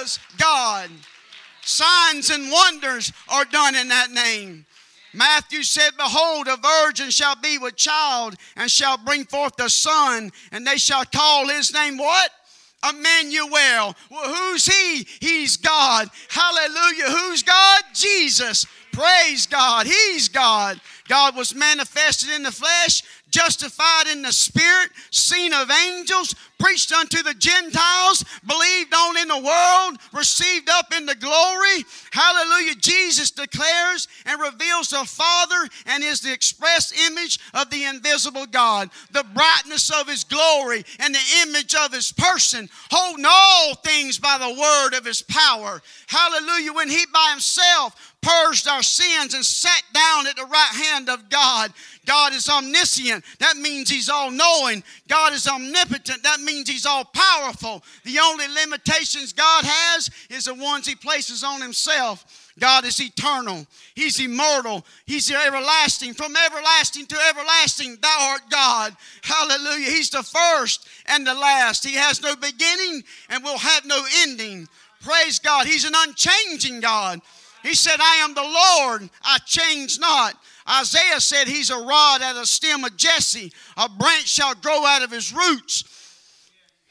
is 0.00 0.18
God. 0.38 0.90
Signs 1.62 2.30
and 2.30 2.50
wonders 2.50 3.12
are 3.28 3.44
done 3.44 3.74
in 3.76 3.88
that 3.88 4.10
name. 4.10 4.66
Matthew 5.14 5.62
said, 5.62 5.90
Behold, 5.96 6.48
a 6.48 6.56
virgin 6.56 7.10
shall 7.10 7.36
be 7.36 7.58
with 7.58 7.76
child 7.76 8.34
and 8.56 8.70
shall 8.70 8.96
bring 8.96 9.24
forth 9.24 9.60
a 9.60 9.68
son, 9.68 10.30
and 10.50 10.66
they 10.66 10.78
shall 10.78 11.04
call 11.04 11.48
his 11.48 11.72
name 11.72 11.98
what? 11.98 12.30
Emmanuel. 12.88 13.94
Well, 14.10 14.34
who's 14.34 14.66
he? 14.66 15.06
He's 15.20 15.56
God. 15.56 16.08
Hallelujah. 16.28 17.10
Who's 17.10 17.42
God? 17.42 17.82
Jesus. 17.94 18.66
Praise 18.92 19.46
God. 19.46 19.86
He's 19.86 20.28
God. 20.28 20.80
God 21.08 21.36
was 21.36 21.54
manifested 21.54 22.30
in 22.30 22.42
the 22.42 22.52
flesh, 22.52 23.02
justified 23.32 24.06
in 24.12 24.22
the 24.22 24.30
spirit, 24.30 24.90
seen 25.10 25.52
of 25.52 25.70
angels, 25.70 26.34
preached 26.62 26.92
unto 26.92 27.22
the 27.24 27.34
Gentiles, 27.34 28.24
believed 28.46 28.94
on 28.94 29.18
in 29.18 29.26
the 29.26 29.36
world, 29.36 29.98
received 30.12 30.70
up 30.70 30.94
in 30.96 31.06
the 31.06 31.14
glory. 31.16 31.84
Hallelujah. 32.12 32.76
Jesus 32.76 33.32
declares 33.32 34.06
and 34.26 34.40
reveals 34.40 34.90
the 34.90 35.04
Father 35.04 35.68
and 35.86 36.04
is 36.04 36.20
the 36.20 36.32
express 36.32 36.92
image 37.10 37.40
of 37.54 37.68
the 37.70 37.84
invisible 37.84 38.46
God, 38.46 38.90
the 39.10 39.24
brightness 39.34 39.90
of 39.90 40.08
his 40.08 40.22
glory 40.22 40.84
and 41.00 41.12
the 41.12 41.42
image 41.48 41.74
of 41.74 41.92
his 41.92 42.12
person, 42.12 42.68
holding 42.92 43.24
all 43.26 43.74
things 43.76 44.20
by 44.20 44.38
the 44.38 44.60
word 44.60 44.96
of 44.96 45.04
his 45.04 45.22
power. 45.22 45.82
Hallelujah. 46.06 46.72
When 46.72 46.88
he 46.88 47.04
by 47.12 47.30
himself 47.30 48.11
purged 48.22 48.68
our 48.68 48.82
sins 48.82 49.34
and 49.34 49.44
sat 49.44 49.82
down 49.92 50.26
at 50.26 50.36
the 50.36 50.44
right 50.44 50.90
hand 50.90 51.08
of 51.08 51.28
God. 51.28 51.72
God 52.06 52.32
is 52.32 52.48
omniscient. 52.48 53.24
That 53.40 53.56
means 53.56 53.90
He's 53.90 54.08
all 54.08 54.30
knowing. 54.30 54.82
God 55.08 55.32
is 55.32 55.46
omnipotent. 55.46 56.22
That 56.22 56.40
means 56.40 56.68
He's 56.68 56.86
all 56.86 57.04
powerful. 57.04 57.82
The 58.04 58.18
only 58.20 58.46
limitations 58.48 59.32
God 59.32 59.64
has 59.64 60.08
is 60.30 60.46
the 60.46 60.54
ones 60.54 60.86
He 60.86 60.94
places 60.94 61.44
on 61.44 61.60
Himself. 61.60 62.24
God 62.58 62.84
is 62.84 63.00
eternal. 63.00 63.66
He's 63.94 64.20
immortal. 64.20 64.84
He's 65.06 65.30
everlasting. 65.30 66.14
From 66.14 66.34
everlasting 66.36 67.06
to 67.06 67.16
everlasting, 67.30 67.98
thou 68.00 68.28
art 68.30 68.42
God. 68.50 68.96
Hallelujah. 69.22 69.90
He's 69.90 70.10
the 70.10 70.22
first 70.22 70.86
and 71.06 71.26
the 71.26 71.34
last. 71.34 71.84
He 71.84 71.94
has 71.94 72.22
no 72.22 72.36
beginning 72.36 73.02
and 73.30 73.42
will 73.42 73.58
have 73.58 73.86
no 73.86 74.04
ending. 74.20 74.68
Praise 75.02 75.38
God. 75.38 75.66
He's 75.66 75.84
an 75.84 75.94
unchanging 75.96 76.80
God. 76.80 77.20
He 77.62 77.74
said, 77.74 77.96
I 78.00 78.16
am 78.16 78.34
the 78.34 78.42
Lord, 78.42 79.10
I 79.22 79.38
change 79.44 79.98
not. 79.98 80.34
Isaiah 80.68 81.20
said, 81.20 81.48
He's 81.48 81.70
a 81.70 81.76
rod 81.78 82.22
out 82.22 82.36
of 82.36 82.42
the 82.42 82.46
stem 82.46 82.84
of 82.84 82.96
Jesse, 82.96 83.52
a 83.76 83.88
branch 83.88 84.28
shall 84.28 84.54
grow 84.54 84.84
out 84.84 85.02
of 85.02 85.10
his 85.10 85.32
roots. 85.32 85.84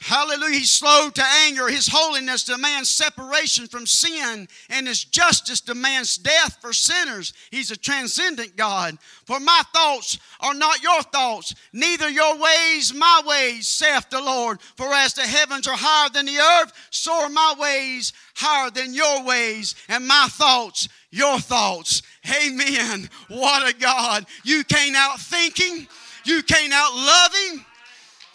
Hallelujah. 0.03 0.57
He's 0.57 0.71
slow 0.71 1.11
to 1.11 1.23
anger. 1.45 1.67
His 1.67 1.87
holiness 1.87 2.43
demands 2.43 2.89
separation 2.89 3.67
from 3.67 3.85
sin, 3.85 4.47
and 4.71 4.87
His 4.87 5.03
justice 5.03 5.61
demands 5.61 6.17
death 6.17 6.57
for 6.59 6.73
sinners. 6.73 7.33
He's 7.51 7.69
a 7.69 7.77
transcendent 7.77 8.55
God. 8.55 8.97
For 9.25 9.39
my 9.39 9.61
thoughts 9.71 10.17
are 10.39 10.55
not 10.55 10.81
your 10.81 11.03
thoughts, 11.03 11.53
neither 11.71 12.09
your 12.09 12.35
ways 12.35 12.91
my 12.95 13.21
ways, 13.27 13.67
saith 13.67 14.09
the 14.09 14.19
Lord. 14.19 14.59
For 14.75 14.91
as 14.91 15.13
the 15.13 15.21
heavens 15.21 15.67
are 15.67 15.77
higher 15.77 16.09
than 16.09 16.25
the 16.25 16.39
earth, 16.39 16.73
so 16.89 17.13
are 17.21 17.29
my 17.29 17.53
ways 17.59 18.11
higher 18.35 18.71
than 18.71 18.95
your 18.95 19.23
ways, 19.23 19.75
and 19.87 20.07
my 20.07 20.27
thoughts 20.31 20.89
your 21.11 21.37
thoughts. 21.37 22.01
Amen. 22.25 23.07
What 23.27 23.69
a 23.69 23.77
God. 23.77 24.25
You 24.43 24.63
can't 24.63 24.95
out 24.95 25.19
thinking, 25.19 25.87
you 26.25 26.41
can't 26.41 26.73
out 26.73 26.95
loving. 26.95 27.65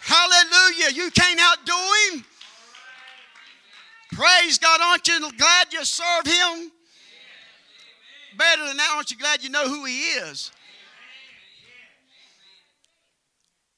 Hallelujah. 0.06 0.94
You 0.94 1.10
can't 1.10 1.40
outdo 1.40 1.72
him. 2.12 2.24
Praise 4.12 4.56
God. 4.56 4.80
Aren't 4.80 5.08
you 5.08 5.18
glad 5.32 5.72
you 5.72 5.84
serve 5.84 6.26
him? 6.26 6.70
Better 8.38 8.66
than 8.68 8.76
that, 8.76 8.92
aren't 8.94 9.10
you 9.10 9.16
glad 9.16 9.42
you 9.42 9.50
know 9.50 9.66
who 9.68 9.84
he 9.84 9.98
is? 10.00 10.52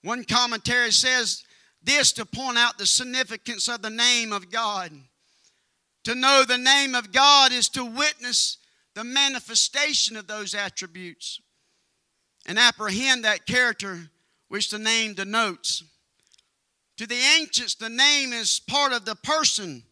One 0.02 0.22
commentary 0.24 0.92
says 0.92 1.44
this 1.82 2.12
to 2.12 2.26
point 2.26 2.58
out 2.58 2.76
the 2.76 2.86
significance 2.86 3.66
of 3.66 3.80
the 3.80 3.90
name 3.90 4.32
of 4.32 4.50
God. 4.50 4.92
To 6.04 6.14
know 6.14 6.44
the 6.46 6.58
name 6.58 6.94
of 6.94 7.10
God 7.10 7.52
is 7.52 7.70
to 7.70 7.84
witness 7.84 8.58
the 8.94 9.04
manifestation 9.04 10.16
of 10.16 10.26
those 10.26 10.54
attributes 10.54 11.40
and 12.46 12.58
apprehend 12.58 13.24
that 13.24 13.46
character 13.46 14.10
which 14.48 14.70
the 14.70 14.78
name 14.78 15.14
denotes. 15.14 15.84
To 16.98 17.06
the 17.06 17.20
ancients, 17.38 17.76
the 17.76 17.88
name 17.88 18.32
is 18.32 18.60
part 18.60 18.92
of 18.92 19.04
the 19.04 19.14
person 19.14 19.84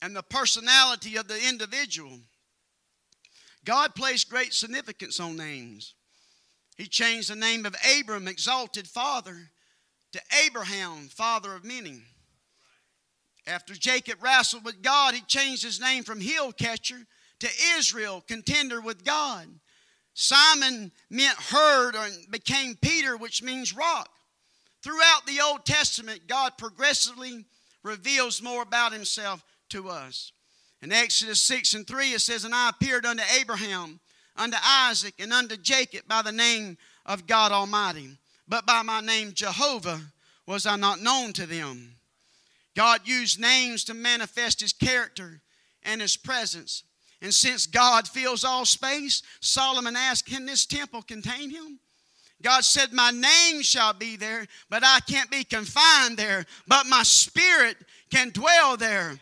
and 0.00 0.14
the 0.14 0.22
personality 0.22 1.16
of 1.16 1.26
the 1.26 1.48
individual. 1.48 2.20
God 3.64 3.96
placed 3.96 4.30
great 4.30 4.54
significance 4.54 5.18
on 5.18 5.36
names. 5.36 5.94
He 6.76 6.86
changed 6.86 7.30
the 7.30 7.36
name 7.36 7.66
of 7.66 7.74
Abram, 7.98 8.28
exalted 8.28 8.86
father, 8.86 9.50
to 10.12 10.20
Abraham, 10.44 11.08
father 11.08 11.54
of 11.54 11.64
many. 11.64 12.02
After 13.46 13.74
Jacob 13.74 14.22
wrestled 14.22 14.64
with 14.64 14.80
God, 14.80 15.14
he 15.14 15.22
changed 15.22 15.64
his 15.64 15.80
name 15.80 16.04
from 16.04 16.20
heel 16.20 16.52
catcher 16.52 16.98
to 17.40 17.48
Israel, 17.76 18.22
contender 18.28 18.80
with 18.80 19.04
God. 19.04 19.48
Simon 20.14 20.92
meant 21.10 21.36
heard 21.36 21.96
and 21.96 22.30
became 22.30 22.76
Peter, 22.76 23.16
which 23.16 23.42
means 23.42 23.74
rock. 23.74 24.08
Throughout 24.82 25.26
the 25.26 25.40
Old 25.40 25.64
Testament, 25.64 26.26
God 26.26 26.58
progressively 26.58 27.44
reveals 27.82 28.42
more 28.42 28.62
about 28.62 28.92
himself 28.92 29.42
to 29.70 29.88
us. 29.88 30.32
In 30.82 30.92
Exodus 30.92 31.42
6 31.42 31.74
and 31.74 31.86
3, 31.86 32.12
it 32.12 32.20
says, 32.20 32.44
And 32.44 32.54
I 32.54 32.68
appeared 32.68 33.06
unto 33.06 33.22
Abraham, 33.38 34.00
unto 34.36 34.56
Isaac, 34.62 35.14
and 35.18 35.32
unto 35.32 35.56
Jacob 35.56 36.02
by 36.08 36.22
the 36.22 36.32
name 36.32 36.76
of 37.06 37.26
God 37.26 37.52
Almighty. 37.52 38.18
But 38.48 38.66
by 38.66 38.82
my 38.82 39.00
name 39.00 39.32
Jehovah 39.32 40.00
was 40.46 40.66
I 40.66 40.76
not 40.76 41.00
known 41.00 41.32
to 41.34 41.46
them. 41.46 41.94
God 42.74 43.02
used 43.04 43.40
names 43.40 43.84
to 43.84 43.94
manifest 43.94 44.60
his 44.60 44.72
character 44.72 45.40
and 45.82 46.00
his 46.00 46.16
presence. 46.16 46.82
And 47.20 47.32
since 47.32 47.66
God 47.66 48.08
fills 48.08 48.44
all 48.44 48.64
space, 48.64 49.22
Solomon 49.40 49.94
asked, 49.94 50.26
Can 50.26 50.46
this 50.46 50.66
temple 50.66 51.02
contain 51.02 51.50
him? 51.50 51.78
God 52.42 52.64
said, 52.64 52.92
My 52.92 53.10
name 53.10 53.62
shall 53.62 53.92
be 53.92 54.16
there, 54.16 54.46
but 54.68 54.82
I 54.84 55.00
can't 55.00 55.30
be 55.30 55.44
confined 55.44 56.16
there, 56.16 56.44
but 56.66 56.86
my 56.86 57.02
spirit 57.02 57.76
can 58.10 58.30
dwell 58.30 58.76
there. 58.76 59.18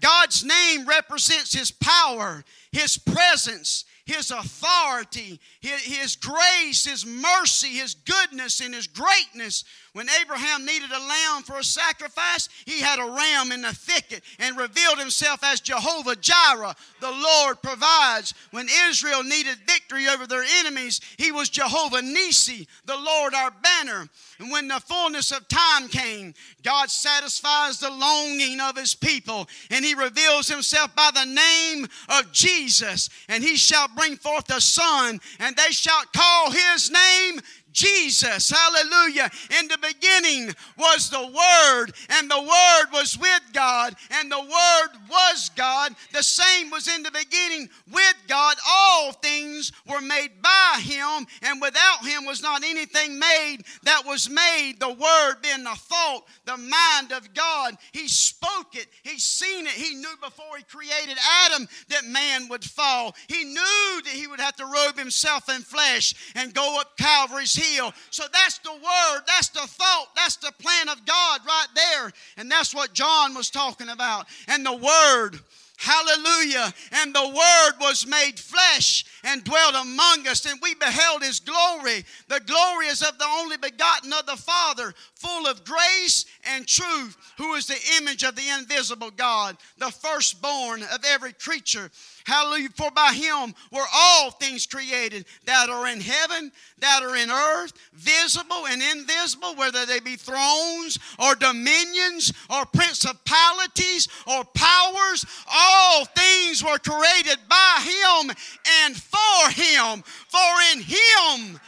God's 0.00 0.44
name 0.44 0.86
represents 0.86 1.52
his 1.52 1.70
power, 1.70 2.44
his 2.72 2.96
presence, 2.96 3.84
his 4.10 4.30
authority, 4.32 5.38
his, 5.60 5.80
his, 5.82 6.16
grace, 6.16 6.84
his 6.84 7.06
mercy, 7.06 7.68
his 7.68 7.94
goodness, 7.94 8.60
and 8.60 8.74
his 8.74 8.88
greatness. 8.88 9.64
When 9.92 10.08
Abraham 10.20 10.64
needed 10.64 10.90
a 10.90 10.98
lamb 10.98 11.42
for 11.42 11.58
a 11.58 11.64
sacrifice, 11.64 12.48
he 12.64 12.80
had 12.80 12.98
a 12.98 13.10
ram 13.10 13.50
in 13.50 13.62
the 13.62 13.74
thicket 13.74 14.22
and 14.38 14.56
revealed 14.56 14.98
himself 14.98 15.42
as 15.42 15.60
Jehovah 15.60 16.16
Jireh, 16.16 16.76
the 17.00 17.10
Lord 17.10 17.60
provides. 17.62 18.34
When 18.50 18.68
Israel 18.88 19.22
needed 19.22 19.58
victory 19.66 20.06
over 20.08 20.26
their 20.26 20.44
enemies, 20.60 21.00
he 21.16 21.32
was 21.32 21.48
Jehovah 21.48 22.02
Nisi, 22.02 22.68
the 22.84 22.96
Lord 22.96 23.34
our 23.34 23.50
banner. 23.50 24.08
And 24.38 24.50
when 24.50 24.68
the 24.68 24.80
fullness 24.80 25.32
of 25.32 25.48
time 25.48 25.88
came, 25.88 26.34
God 26.62 26.90
satisfies 26.90 27.78
the 27.78 27.90
longing 27.90 28.60
of 28.60 28.76
his 28.76 28.94
people, 28.94 29.48
and 29.70 29.84
he 29.84 29.94
reveals 29.94 30.48
himself 30.48 30.94
by 30.94 31.10
the 31.12 31.26
name 31.26 31.86
of 32.08 32.32
Jesus. 32.32 33.10
And 33.28 33.42
he 33.42 33.56
shall 33.56 33.88
bring 34.00 34.16
forth 34.16 34.50
a 34.50 34.60
son, 34.60 35.20
and 35.40 35.54
they 35.56 35.70
shall 35.70 36.02
call 36.16 36.50
his 36.50 36.90
name 36.90 37.38
Jesus. 37.72 38.50
Hallelujah. 38.50 39.30
In 39.58 39.68
the 39.68 39.78
beginning 39.78 40.54
was 40.76 41.10
the 41.10 41.20
Word, 41.20 41.92
and 42.10 42.30
the 42.30 42.40
Word 42.40 42.92
was 42.92 43.18
with 43.18 43.42
God, 43.52 43.94
and 44.10 44.30
the 44.30 44.40
Word 44.40 44.88
was 45.08 45.50
God. 45.56 45.94
The 46.12 46.22
same 46.22 46.70
was 46.70 46.88
in 46.88 47.02
the 47.02 47.10
beginning 47.10 47.68
with 47.92 48.14
God. 48.28 48.56
All 48.68 49.12
things 49.12 49.72
were 49.88 50.00
made 50.00 50.42
by 50.42 50.80
Him, 50.80 51.26
and 51.42 51.60
without 51.60 52.04
Him 52.04 52.24
was 52.24 52.42
not 52.42 52.64
anything 52.64 53.18
made 53.18 53.58
that 53.82 54.02
was 54.04 54.28
made. 54.28 54.74
The 54.78 54.92
Word 54.92 55.36
being 55.42 55.64
the 55.64 55.76
thought, 55.76 56.24
the 56.46 56.56
mind 56.56 57.12
of 57.12 57.32
God. 57.34 57.76
He 57.92 58.08
spoke 58.08 58.74
it, 58.74 58.86
He 59.02 59.18
seen 59.18 59.66
it. 59.66 59.72
He 59.72 59.94
knew 59.94 60.14
before 60.22 60.56
He 60.56 60.64
created 60.64 61.18
Adam 61.46 61.68
that 61.88 62.04
man 62.04 62.48
would 62.48 62.64
fall. 62.64 63.14
He 63.28 63.44
knew 63.44 64.00
that 64.04 64.12
He 64.12 64.26
would 64.26 64.40
have 64.40 64.56
to 64.56 64.66
robe 64.66 64.98
Himself 64.98 65.48
in 65.48 65.62
flesh 65.62 66.14
and 66.34 66.54
go 66.54 66.78
up 66.80 66.96
Calvary's 66.96 67.59
heal. 67.60 67.92
So 68.10 68.24
that's 68.32 68.58
the 68.58 68.72
word, 68.72 69.22
that's 69.26 69.48
the 69.48 69.60
thought, 69.66 70.08
that's 70.16 70.36
the 70.36 70.52
plan 70.58 70.88
of 70.88 71.04
God 71.04 71.40
right 71.46 71.68
there. 71.74 72.12
And 72.36 72.50
that's 72.50 72.74
what 72.74 72.92
John 72.92 73.34
was 73.34 73.50
talking 73.50 73.88
about. 73.88 74.26
And 74.48 74.64
the 74.64 74.76
word 74.76 75.40
Hallelujah. 75.80 76.74
And 76.92 77.14
the 77.14 77.26
Word 77.26 77.72
was 77.80 78.06
made 78.06 78.38
flesh 78.38 79.06
and 79.24 79.42
dwelt 79.42 79.74
among 79.74 80.28
us, 80.28 80.44
and 80.44 80.60
we 80.62 80.74
beheld 80.74 81.22
His 81.22 81.40
glory. 81.40 82.04
The 82.28 82.40
glory 82.40 82.88
is 82.88 83.00
of 83.00 83.16
the 83.16 83.24
only 83.24 83.56
begotten 83.56 84.12
of 84.12 84.26
the 84.26 84.36
Father, 84.36 84.92
full 85.20 85.46
of 85.46 85.64
grace 85.64 86.24
and 86.44 86.66
truth, 86.66 87.16
who 87.36 87.54
is 87.54 87.66
the 87.66 87.78
image 87.98 88.22
of 88.22 88.34
the 88.34 88.48
invisible 88.58 89.10
God, 89.10 89.56
the 89.78 89.90
firstborn 89.90 90.82
of 90.82 91.04
every 91.06 91.34
creature. 91.34 91.90
Hallelujah. 92.24 92.70
For 92.74 92.90
by 92.90 93.12
him 93.12 93.54
were 93.70 93.86
all 93.92 94.30
things 94.30 94.66
created 94.66 95.26
that 95.44 95.68
are 95.68 95.88
in 95.88 96.00
heaven, 96.00 96.50
that 96.78 97.02
are 97.02 97.16
in 97.16 97.30
earth, 97.30 97.72
visible 97.92 98.66
and 98.66 98.82
invisible, 98.82 99.54
whether 99.56 99.84
they 99.84 100.00
be 100.00 100.16
thrones 100.16 100.98
or 101.18 101.34
dominions 101.34 102.32
or 102.48 102.64
principalities 102.66 104.08
or 104.26 104.44
powers. 104.54 105.26
All 105.52 106.04
things 106.06 106.64
were 106.64 106.78
created 106.78 107.38
by 107.48 107.84
him 107.84 108.36
and 108.84 108.96
for 108.96 109.50
him. 109.50 110.02
For 110.28 110.38
in 110.72 110.80
him, 110.82 111.60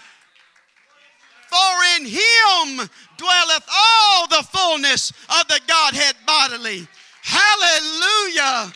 for 1.52 1.84
in 1.98 2.06
him 2.06 2.88
dwelleth 3.18 3.68
all 3.70 4.26
the 4.26 4.42
fullness 4.50 5.10
of 5.28 5.46
the 5.48 5.60
Godhead 5.66 6.14
bodily. 6.26 6.88
Hallelujah. 7.22 8.72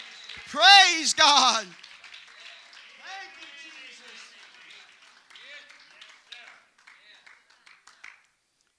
Praise 0.49 1.15
God. 1.15 1.67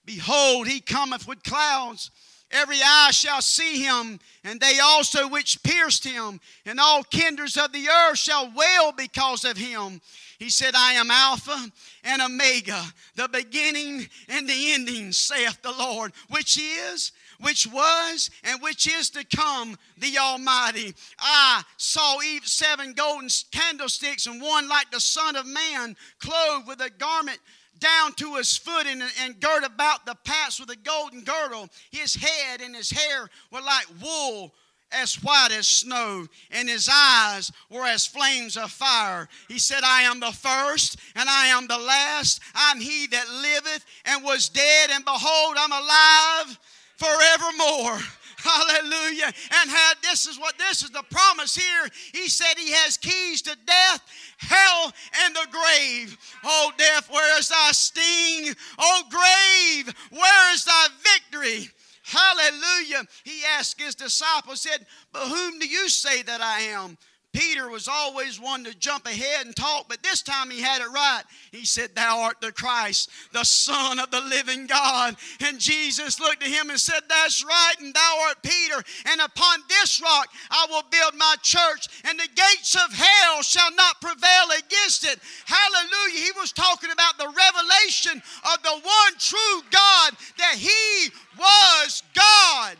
Behold, 0.05 0.67
he 0.67 0.79
cometh 0.79 1.27
with 1.27 1.43
clouds. 1.43 2.11
Every 2.49 2.77
eye 2.81 3.09
shall 3.11 3.41
see 3.41 3.83
him, 3.83 4.19
and 4.43 4.61
they 4.61 4.79
also 4.79 5.27
which 5.27 5.61
pierced 5.63 6.05
him, 6.05 6.39
and 6.65 6.79
all 6.79 7.03
kindreds 7.03 7.57
of 7.57 7.73
the 7.73 7.89
earth 7.89 8.17
shall 8.17 8.49
wail 8.55 8.93
because 8.95 9.43
of 9.43 9.57
him. 9.57 9.99
He 10.37 10.51
said, 10.51 10.75
I 10.75 10.93
am 10.93 11.09
Alpha 11.09 11.71
and 12.03 12.21
Omega, 12.21 12.83
the 13.15 13.27
beginning 13.27 14.07
and 14.29 14.47
the 14.47 14.73
ending, 14.73 15.11
saith 15.11 15.61
the 15.63 15.71
Lord, 15.71 16.11
which 16.29 16.59
is 16.59 17.11
which 17.39 17.67
was 17.67 18.29
and 18.43 18.61
which 18.61 18.87
is 18.87 19.09
to 19.11 19.23
come, 19.23 19.77
the 19.97 20.17
Almighty. 20.17 20.93
I 21.19 21.63
saw 21.77 22.19
seven 22.43 22.93
golden 22.93 23.29
candlesticks, 23.51 24.25
and 24.25 24.41
one 24.41 24.67
like 24.67 24.89
the 24.91 24.99
Son 24.99 25.35
of 25.35 25.45
Man, 25.45 25.95
clothed 26.19 26.67
with 26.67 26.81
a 26.81 26.89
garment 26.89 27.39
down 27.79 28.13
to 28.13 28.35
his 28.35 28.57
foot 28.57 28.87
and, 28.87 29.03
and 29.21 29.39
girt 29.39 29.63
about 29.63 30.05
the 30.05 30.15
paps 30.23 30.59
with 30.59 30.69
a 30.69 30.75
golden 30.75 31.21
girdle. 31.21 31.69
His 31.91 32.15
head 32.15 32.61
and 32.61 32.75
his 32.75 32.89
hair 32.89 33.29
were 33.51 33.61
like 33.61 33.85
wool 34.01 34.53
as 34.91 35.15
white 35.15 35.49
as 35.51 35.67
snow, 35.67 36.25
and 36.51 36.69
his 36.69 36.89
eyes 36.91 37.51
were 37.69 37.85
as 37.85 38.05
flames 38.05 38.57
of 38.57 38.71
fire. 38.71 39.27
He 39.47 39.59
said, 39.59 39.81
I 39.83 40.03
am 40.03 40.19
the 40.19 40.31
first 40.31 40.97
and 41.15 41.29
I 41.29 41.47
am 41.47 41.67
the 41.67 41.77
last. 41.77 42.41
I'm 42.55 42.79
he 42.79 43.07
that 43.07 43.29
liveth 43.29 43.85
and 44.05 44.23
was 44.23 44.49
dead, 44.49 44.89
and 44.91 45.03
behold, 45.03 45.55
I'm 45.57 45.71
alive 45.71 46.59
forevermore. 46.97 47.99
Hallelujah. 48.37 49.25
And 49.25 49.69
had 49.69 49.95
this 50.01 50.27
is 50.27 50.39
what 50.39 50.57
this 50.57 50.83
is 50.83 50.91
the 50.91 51.03
promise 51.09 51.55
here. 51.55 51.89
He 52.13 52.29
said 52.29 52.53
he 52.55 52.71
has 52.71 52.97
keys 52.97 53.41
to 53.43 53.57
death, 53.65 54.01
hell, 54.37 54.93
and 55.25 55.35
the 55.35 55.47
grave. 55.51 56.17
Oh, 56.43 56.71
death, 56.77 57.09
where 57.11 57.39
is 57.39 57.49
thy 57.49 57.71
sting? 57.71 58.53
Oh, 58.77 59.01
grave, 59.09 59.93
where 60.11 60.53
is 60.53 60.65
thy 60.65 60.87
victory? 61.01 61.69
Hallelujah. 62.07 63.03
He 63.25 63.41
asked 63.57 63.81
his 63.81 63.93
disciples, 63.93 64.61
said, 64.61 64.85
But 65.11 65.27
whom 65.27 65.59
do 65.59 65.67
you 65.67 65.89
say 65.89 66.21
that 66.21 66.39
I 66.39 66.61
am? 66.61 66.97
Peter 67.37 67.69
was 67.69 67.87
always 67.87 68.41
one 68.41 68.63
to 68.63 68.73
jump 68.79 69.05
ahead 69.05 69.45
and 69.45 69.55
talk, 69.55 69.85
but 69.87 70.01
this 70.01 70.23
time 70.23 70.49
he 70.49 70.59
had 70.59 70.81
it 70.81 70.89
right. 70.89 71.21
He 71.51 71.65
said, 71.65 71.93
Thou 71.93 72.21
art 72.21 72.41
the 72.41 72.51
Christ, 72.51 73.11
the 73.31 73.43
Son 73.43 73.99
of 73.99 74.09
the 74.09 74.21
living 74.21 74.65
God. 74.65 75.15
And 75.45 75.59
Jesus 75.59 76.19
looked 76.19 76.41
at 76.41 76.49
him 76.49 76.71
and 76.71 76.79
said, 76.79 77.01
That's 77.07 77.45
right, 77.45 77.75
and 77.79 77.93
thou 77.93 78.25
art 78.27 78.41
Peter. 78.41 78.83
And 79.05 79.21
upon 79.21 79.59
this 79.69 80.01
rock 80.01 80.29
I 80.49 80.65
will 80.71 80.83
build 80.89 81.13
my 81.15 81.35
church, 81.43 81.87
and 82.05 82.17
the 82.17 82.27
gates 82.33 82.73
of 82.73 82.91
hell 82.91 83.43
shall 83.43 83.73
not 83.75 84.01
prevail 84.01 84.47
against 84.57 85.05
it. 85.05 85.19
Hallelujah. 85.45 86.25
He 86.25 86.31
was 86.39 86.51
talking 86.51 86.89
about 86.89 87.19
the 87.19 87.27
revelation 87.27 88.19
of 88.51 88.63
the 88.63 88.81
one 88.81 89.13
true 89.19 89.61
God, 89.69 90.13
that 90.39 90.55
he 90.55 91.09
was 91.37 92.01
God. 92.15 92.77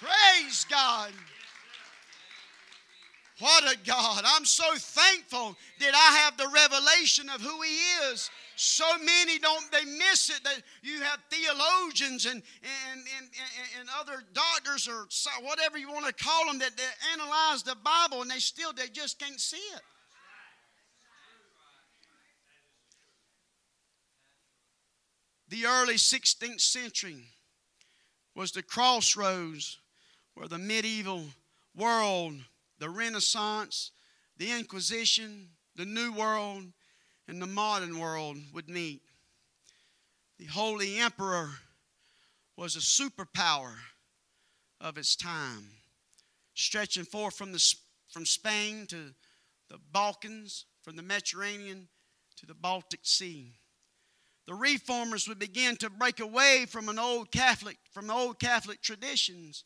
Praise 0.00 0.66
God. 0.68 1.12
What 3.38 3.64
a 3.64 3.76
God. 3.86 4.24
I'm 4.24 4.46
so 4.46 4.64
thankful 4.76 5.56
that 5.80 5.94
I 5.94 6.16
have 6.18 6.38
the 6.38 6.48
revelation 6.54 7.28
of 7.28 7.40
who 7.42 7.62
He 7.62 7.76
is. 8.10 8.30
So 8.56 8.86
many 8.98 9.38
don't, 9.38 9.70
they 9.70 9.84
miss 9.84 10.30
it. 10.30 10.42
That 10.42 10.62
you 10.82 11.00
have 11.02 11.18
theologians 11.30 12.24
and, 12.24 12.42
and, 12.90 13.00
and, 13.18 13.28
and, 13.78 13.88
other 14.00 14.22
doctors 14.32 14.88
or 14.88 15.06
whatever 15.44 15.76
you 15.76 15.92
want 15.92 16.06
to 16.06 16.24
call 16.24 16.46
them 16.46 16.58
that, 16.60 16.72
analyze 17.12 17.62
the 17.62 17.76
Bible 17.84 18.22
and 18.22 18.30
they 18.30 18.38
still, 18.38 18.72
they 18.72 18.88
just 18.88 19.18
can't 19.18 19.38
see 19.38 19.58
it. 19.58 19.82
The 25.48 25.66
early 25.66 25.94
16th 25.94 26.60
century 26.60 27.22
was 28.34 28.52
the 28.52 28.62
crossroads 28.62 29.78
where 30.36 30.48
the 30.48 30.58
medieval 30.58 31.24
world, 31.74 32.34
the 32.78 32.90
Renaissance, 32.90 33.90
the 34.36 34.52
Inquisition, 34.52 35.48
the 35.76 35.86
New 35.86 36.12
World, 36.12 36.64
and 37.26 37.40
the 37.40 37.46
modern 37.46 37.98
world 37.98 38.36
would 38.52 38.68
meet. 38.68 39.00
The 40.38 40.44
Holy 40.44 40.98
Emperor 40.98 41.48
was 42.54 42.76
a 42.76 42.80
superpower 42.80 43.72
of 44.78 44.98
its 44.98 45.16
time, 45.16 45.68
stretching 46.54 47.04
forth 47.04 47.34
from, 47.34 47.52
the, 47.52 47.74
from 48.10 48.26
Spain 48.26 48.86
to 48.88 49.14
the 49.70 49.78
Balkans, 49.90 50.66
from 50.82 50.96
the 50.96 51.02
Mediterranean 51.02 51.88
to 52.36 52.44
the 52.46 52.54
Baltic 52.54 53.00
Sea. 53.04 53.54
The 54.46 54.54
reformers 54.54 55.26
would 55.26 55.38
begin 55.38 55.76
to 55.76 55.88
break 55.88 56.20
away 56.20 56.66
from 56.68 56.90
an 56.90 56.98
old 56.98 57.32
Catholic, 57.32 57.78
from 57.90 58.10
old 58.10 58.38
Catholic 58.38 58.82
traditions, 58.82 59.64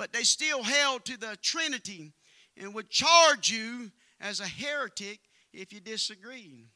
but 0.00 0.14
they 0.14 0.22
still 0.22 0.62
held 0.62 1.04
to 1.04 1.18
the 1.18 1.36
Trinity 1.42 2.14
and 2.56 2.72
would 2.72 2.88
charge 2.88 3.50
you 3.50 3.90
as 4.18 4.40
a 4.40 4.46
heretic 4.46 5.20
if 5.52 5.74
you 5.74 5.80
disagreed. 5.80 6.68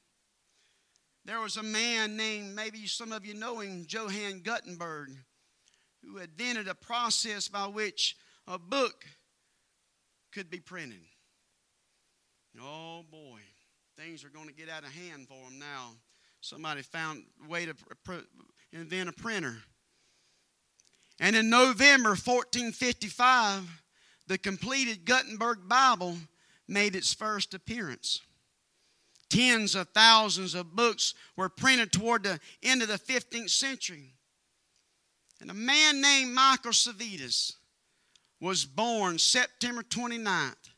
There 1.24 1.40
was 1.40 1.56
a 1.56 1.62
man 1.62 2.18
named, 2.18 2.54
maybe 2.54 2.86
some 2.86 3.12
of 3.12 3.24
you 3.24 3.32
know 3.32 3.60
him, 3.60 3.86
Johann 3.88 4.40
Gutenberg, 4.40 5.08
who 6.02 6.18
invented 6.18 6.68
a 6.68 6.74
process 6.74 7.48
by 7.48 7.66
which 7.66 8.14
a 8.46 8.58
book 8.58 9.06
could 10.30 10.50
be 10.50 10.60
printed. 10.60 11.00
Oh 12.60 13.06
boy, 13.10 13.40
things 13.96 14.22
are 14.22 14.28
going 14.28 14.48
to 14.48 14.54
get 14.54 14.68
out 14.68 14.84
of 14.84 14.92
hand 14.92 15.28
for 15.28 15.48
him 15.48 15.58
now. 15.58 15.92
Somebody 16.42 16.82
found 16.82 17.24
a 17.42 17.48
way 17.48 17.64
to 17.64 17.74
invent 18.70 19.08
a 19.08 19.12
printer. 19.12 19.56
And 21.20 21.36
in 21.36 21.48
November 21.48 22.10
1455, 22.10 23.82
the 24.26 24.38
completed 24.38 25.04
Gutenberg 25.04 25.68
Bible 25.68 26.16
made 26.66 26.96
its 26.96 27.14
first 27.14 27.54
appearance. 27.54 28.20
Tens 29.28 29.74
of 29.74 29.88
thousands 29.88 30.54
of 30.54 30.74
books 30.74 31.14
were 31.36 31.48
printed 31.48 31.92
toward 31.92 32.22
the 32.22 32.40
end 32.62 32.82
of 32.82 32.88
the 32.88 32.98
15th 32.98 33.50
century. 33.50 34.14
And 35.40 35.50
a 35.50 35.54
man 35.54 36.00
named 36.00 36.32
Michael 36.32 36.72
Servetus 36.72 37.54
was 38.40 38.64
born 38.64 39.18
September 39.18 39.82
29th, 39.82 40.70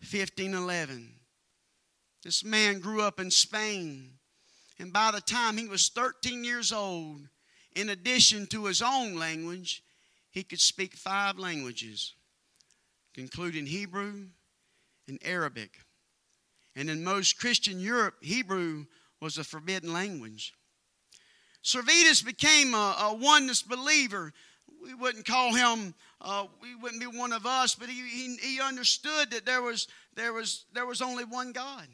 1511. 0.00 1.14
This 2.22 2.44
man 2.44 2.80
grew 2.80 3.02
up 3.02 3.20
in 3.20 3.30
Spain. 3.30 4.12
And 4.78 4.92
by 4.92 5.10
the 5.10 5.20
time 5.20 5.56
he 5.56 5.68
was 5.68 5.88
13 5.88 6.44
years 6.44 6.72
old, 6.72 7.28
in 7.74 7.90
addition 7.90 8.46
to 8.48 8.66
his 8.66 8.82
own 8.82 9.14
language, 9.16 9.82
he 10.30 10.42
could 10.42 10.60
speak 10.60 10.94
five 10.94 11.38
languages, 11.38 12.14
including 13.16 13.66
Hebrew 13.66 14.26
and 15.08 15.18
Arabic. 15.24 15.78
And 16.76 16.88
in 16.88 17.02
most 17.04 17.38
Christian 17.38 17.80
Europe, 17.80 18.14
Hebrew 18.20 18.86
was 19.20 19.38
a 19.38 19.44
forbidden 19.44 19.92
language. 19.92 20.54
Servetus 21.62 22.22
became 22.24 22.74
a, 22.74 22.96
a 23.00 23.14
oneness 23.14 23.62
believer. 23.62 24.32
We 24.82 24.94
wouldn't 24.94 25.26
call 25.26 25.52
him, 25.52 25.94
uh, 26.20 26.46
he 26.64 26.74
wouldn't 26.74 27.00
be 27.00 27.18
one 27.18 27.32
of 27.32 27.44
us, 27.44 27.74
but 27.74 27.88
he, 27.88 28.00
he, 28.08 28.36
he 28.36 28.60
understood 28.60 29.30
that 29.32 29.44
there 29.44 29.60
was, 29.60 29.88
there, 30.14 30.32
was, 30.32 30.64
there 30.72 30.86
was 30.86 31.02
only 31.02 31.24
one 31.24 31.52
God. 31.52 31.86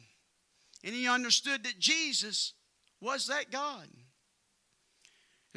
And 0.83 0.95
he 0.95 1.07
understood 1.07 1.63
that 1.63 1.79
Jesus 1.79 2.53
was 3.01 3.27
that 3.27 3.51
God. 3.51 3.87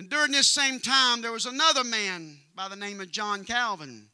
And 0.00 0.08
during 0.08 0.32
this 0.32 0.46
same 0.46 0.80
time, 0.80 1.20
there 1.20 1.30
was 1.30 1.44
another 1.44 1.84
man 1.84 2.38
by 2.54 2.68
the 2.68 2.74
name 2.74 3.02
of 3.02 3.10
John 3.10 3.44
Calvin. 3.44 4.08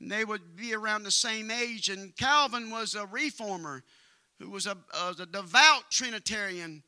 And 0.00 0.08
they 0.08 0.24
would 0.24 0.54
be 0.54 0.76
around 0.76 1.02
the 1.02 1.10
same 1.10 1.50
age. 1.50 1.88
And 1.88 2.16
Calvin 2.16 2.70
was 2.70 2.94
a 2.94 3.04
reformer 3.06 3.82
who 4.38 4.48
was 4.48 4.66
a, 4.66 4.76
a 4.96 5.26
devout 5.26 5.90
Trinitarian. 5.90 6.84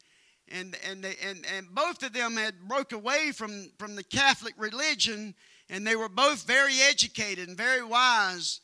And, 0.47 0.77
and, 0.89 1.03
they, 1.03 1.17
and, 1.25 1.45
and 1.57 1.67
both 1.75 2.05
of 2.05 2.13
them 2.13 2.37
had 2.37 2.55
broke 2.69 2.93
away 2.93 3.33
from, 3.33 3.73
from 3.81 3.97
the 3.97 4.05
Catholic 4.05 4.55
religion. 4.57 5.35
And 5.69 5.85
they 5.85 5.97
were 5.97 6.09
both 6.09 6.45
very 6.47 6.81
educated 6.89 7.49
and 7.49 7.57
very 7.57 7.83
wise. 7.83 8.61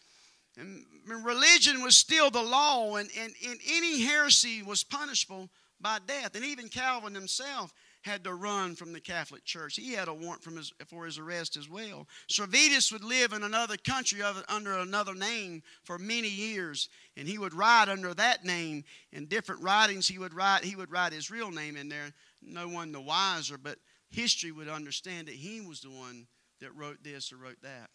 And 0.57 0.85
religion 1.25 1.83
was 1.83 1.97
still 1.97 2.31
the 2.31 2.41
law, 2.41 2.95
and, 2.95 3.11
and, 3.19 3.33
and 3.49 3.59
any 3.69 4.03
heresy 4.03 4.63
was 4.63 4.85
punishable 4.85 5.51
by 5.81 5.99
death. 6.07 6.37
And 6.37 6.45
even 6.45 6.69
Calvin 6.69 7.17
himself 7.17 7.73
had 8.03 8.25
to 8.25 8.35
run 8.35 8.75
from 8.75 8.93
the 8.93 9.01
Catholic 9.01 9.45
Church. 9.45 9.77
He 9.77 9.93
had 9.93 10.09
a 10.09 10.15
warrant 10.15 10.43
his, 10.45 10.73
for 10.87 11.05
his 11.05 11.19
arrest 11.19 11.57
as 11.57 11.69
well. 11.69 12.07
Servetus 12.29 12.93
would 12.93 13.05
live 13.05 13.33
in 13.33 13.43
another 13.43 13.77
country 13.77 14.21
under 14.23 14.79
another 14.79 15.15
name 15.15 15.63
for 15.85 15.99
many 15.99 16.29
years, 16.29 16.89
and 17.17 17.29
he 17.29 17.39
would 17.39 17.55
write 17.55 17.89
under 17.89 18.15
that 18.15 18.45
name. 18.45 18.85
In 19.13 19.27
different 19.27 19.63
writings, 19.63 20.09
he 20.09 20.19
would 20.19 20.35
write 20.35 20.65
he 20.65 20.77
would 20.77 20.91
write 20.91 21.13
his 21.13 21.31
real 21.31 21.51
name 21.51 21.77
in 21.77 21.89
there. 21.89 22.13
No 22.43 22.69
one 22.69 22.93
the 22.93 23.01
wiser, 23.01 23.59
but 23.59 23.79
history 24.09 24.51
would 24.51 24.69
understand 24.69 25.29
that 25.29 25.35
he 25.35 25.61
was 25.61 25.81
the 25.81 25.91
one 25.91 26.27
that 26.61 26.75
wrote 26.75 27.03
this 27.03 27.33
or 27.33 27.37
wrote 27.37 27.61
that. 27.63 27.91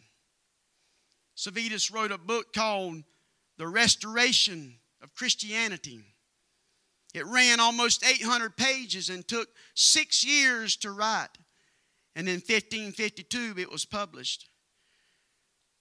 Servetus 1.36 1.92
wrote 1.92 2.12
a 2.12 2.18
book 2.18 2.54
called 2.54 3.04
The 3.58 3.68
Restoration 3.68 4.76
of 5.02 5.14
Christianity. 5.14 6.04
It 7.16 7.26
ran 7.26 7.60
almost 7.60 8.06
800 8.06 8.58
pages 8.58 9.10
and 9.10 9.26
took 9.26 9.50
six 9.74 10.24
years 10.26 10.76
to 10.78 10.92
write. 10.92 11.30
And 12.16 12.28
in 12.28 12.36
1552, 12.36 13.56
it 13.58 13.72
was 13.72 13.86
published. 13.86 14.50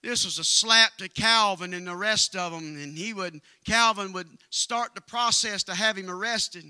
This 0.03 0.25
was 0.25 0.39
a 0.39 0.45
slap 0.45 0.99
to 0.99 1.09
Calvin 1.09 1.73
and 1.73 1.87
the 1.87 1.97
rest 1.97 2.37
of 2.37 2.53
them, 2.53 2.77
and 2.77 2.97
he 2.97 3.15
would 3.15 3.41
Calvin 3.65 4.13
would 4.13 4.29
start 4.51 4.95
the 4.95 5.01
process 5.01 5.63
to 5.65 5.75
have 5.75 5.97
him 5.97 6.11
arrested. 6.11 6.65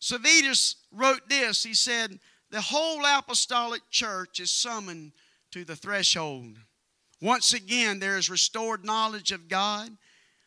Servetus 0.00 0.76
wrote 0.92 1.28
this. 1.28 1.64
He 1.64 1.74
said, 1.74 2.20
"The 2.50 2.60
whole 2.60 3.04
apostolic 3.04 3.90
church 3.90 4.38
is 4.38 4.52
summoned 4.52 5.12
to 5.50 5.64
the 5.64 5.74
threshold. 5.74 6.60
Once 7.20 7.52
again, 7.52 7.98
there 7.98 8.16
is 8.16 8.30
restored 8.30 8.84
knowledge 8.84 9.32
of 9.32 9.48
God, 9.48 9.98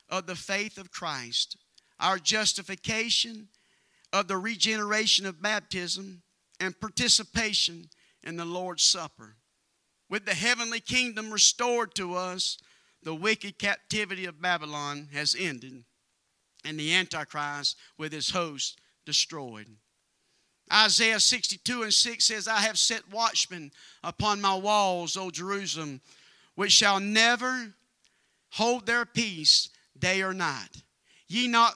of 0.07 0.27
the 0.27 0.35
faith 0.35 0.77
of 0.77 0.91
Christ, 0.91 1.57
our 2.01 2.17
justification, 2.17 3.47
of 4.11 4.27
the 4.27 4.37
regeneration 4.37 5.25
of 5.25 5.41
baptism, 5.41 6.21
and 6.59 6.79
participation 6.79 7.89
in 8.23 8.35
the 8.35 8.45
Lord's 8.45 8.83
Supper. 8.83 9.35
With 10.09 10.25
the 10.25 10.33
heavenly 10.33 10.81
kingdom 10.81 11.31
restored 11.31 11.95
to 11.95 12.15
us, 12.15 12.57
the 13.03 13.15
wicked 13.15 13.57
captivity 13.57 14.25
of 14.25 14.41
Babylon 14.41 15.07
has 15.13 15.35
ended, 15.39 15.85
and 16.65 16.77
the 16.77 16.93
Antichrist 16.93 17.77
with 17.97 18.11
his 18.11 18.31
host 18.31 18.79
destroyed. 19.05 19.67
Isaiah 20.71 21.19
62 21.19 21.83
and 21.83 21.93
6 21.93 22.25
says, 22.25 22.47
I 22.47 22.59
have 22.59 22.77
set 22.77 23.09
watchmen 23.11 23.71
upon 24.03 24.41
my 24.41 24.55
walls, 24.55 25.15
O 25.15 25.31
Jerusalem 25.31 26.01
which 26.55 26.71
shall 26.71 26.99
never 26.99 27.73
hold 28.51 28.85
their 28.85 29.05
peace 29.05 29.69
day 29.97 30.21
or 30.21 30.33
night. 30.33 30.83
Ye 31.27 31.47
not 31.47 31.73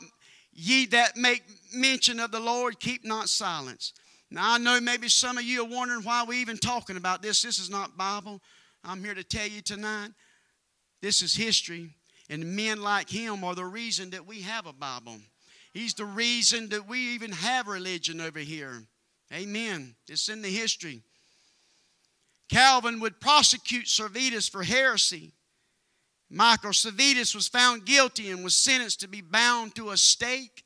ye 0.56 0.86
that 0.88 1.18
make 1.18 1.44
mention 1.74 2.20
of 2.20 2.32
the 2.32 2.40
Lord, 2.40 2.80
keep 2.80 3.06
not 3.06 3.30
silence. 3.30 3.94
Now 4.32 4.54
I 4.54 4.58
know 4.58 4.82
maybe 4.82 5.10
some 5.10 5.38
of 5.38 5.44
you 5.44 5.62
are 5.62 5.70
wondering 5.70 6.04
why 6.04 6.26
we're 6.28 6.40
even 6.40 6.58
talking 6.58 6.98
about 6.98 7.22
this. 7.22 7.42
This 7.42 7.60
is 7.60 7.70
not 7.70 7.98
Bible. 7.98 8.42
I'm 8.84 9.04
here 9.04 9.14
to 9.14 9.24
tell 9.24 9.48
you 9.48 9.62
tonight. 9.62 10.12
This 11.02 11.22
is 11.22 11.36
history, 11.36 11.92
and 12.30 12.56
men 12.56 12.82
like 12.82 13.10
him 13.10 13.44
are 13.44 13.54
the 13.54 13.66
reason 13.66 14.10
that 14.12 14.26
we 14.26 14.42
have 14.42 14.66
a 14.66 14.74
Bible. 14.74 15.18
He's 15.74 15.94
the 15.94 16.06
reason 16.06 16.70
that 16.70 16.88
we 16.88 17.00
even 17.14 17.32
have 17.32 17.68
religion 17.68 18.22
over 18.22 18.40
here. 18.40 18.84
Amen. 19.34 19.96
It's 20.08 20.30
in 20.30 20.42
the 20.42 20.50
history. 20.50 21.04
Calvin 22.50 23.00
would 23.02 23.20
prosecute 23.20 23.88
Servetus 23.88 24.50
for 24.50 24.64
heresy. 24.64 25.34
Michael 26.30 26.74
Servetus 26.74 27.36
was 27.36 27.48
found 27.48 27.86
guilty 27.86 28.32
and 28.32 28.44
was 28.44 28.56
sentenced 28.56 29.00
to 29.02 29.08
be 29.08 29.22
bound 29.22 29.76
to 29.76 29.92
a 29.92 29.98
stake 29.98 30.64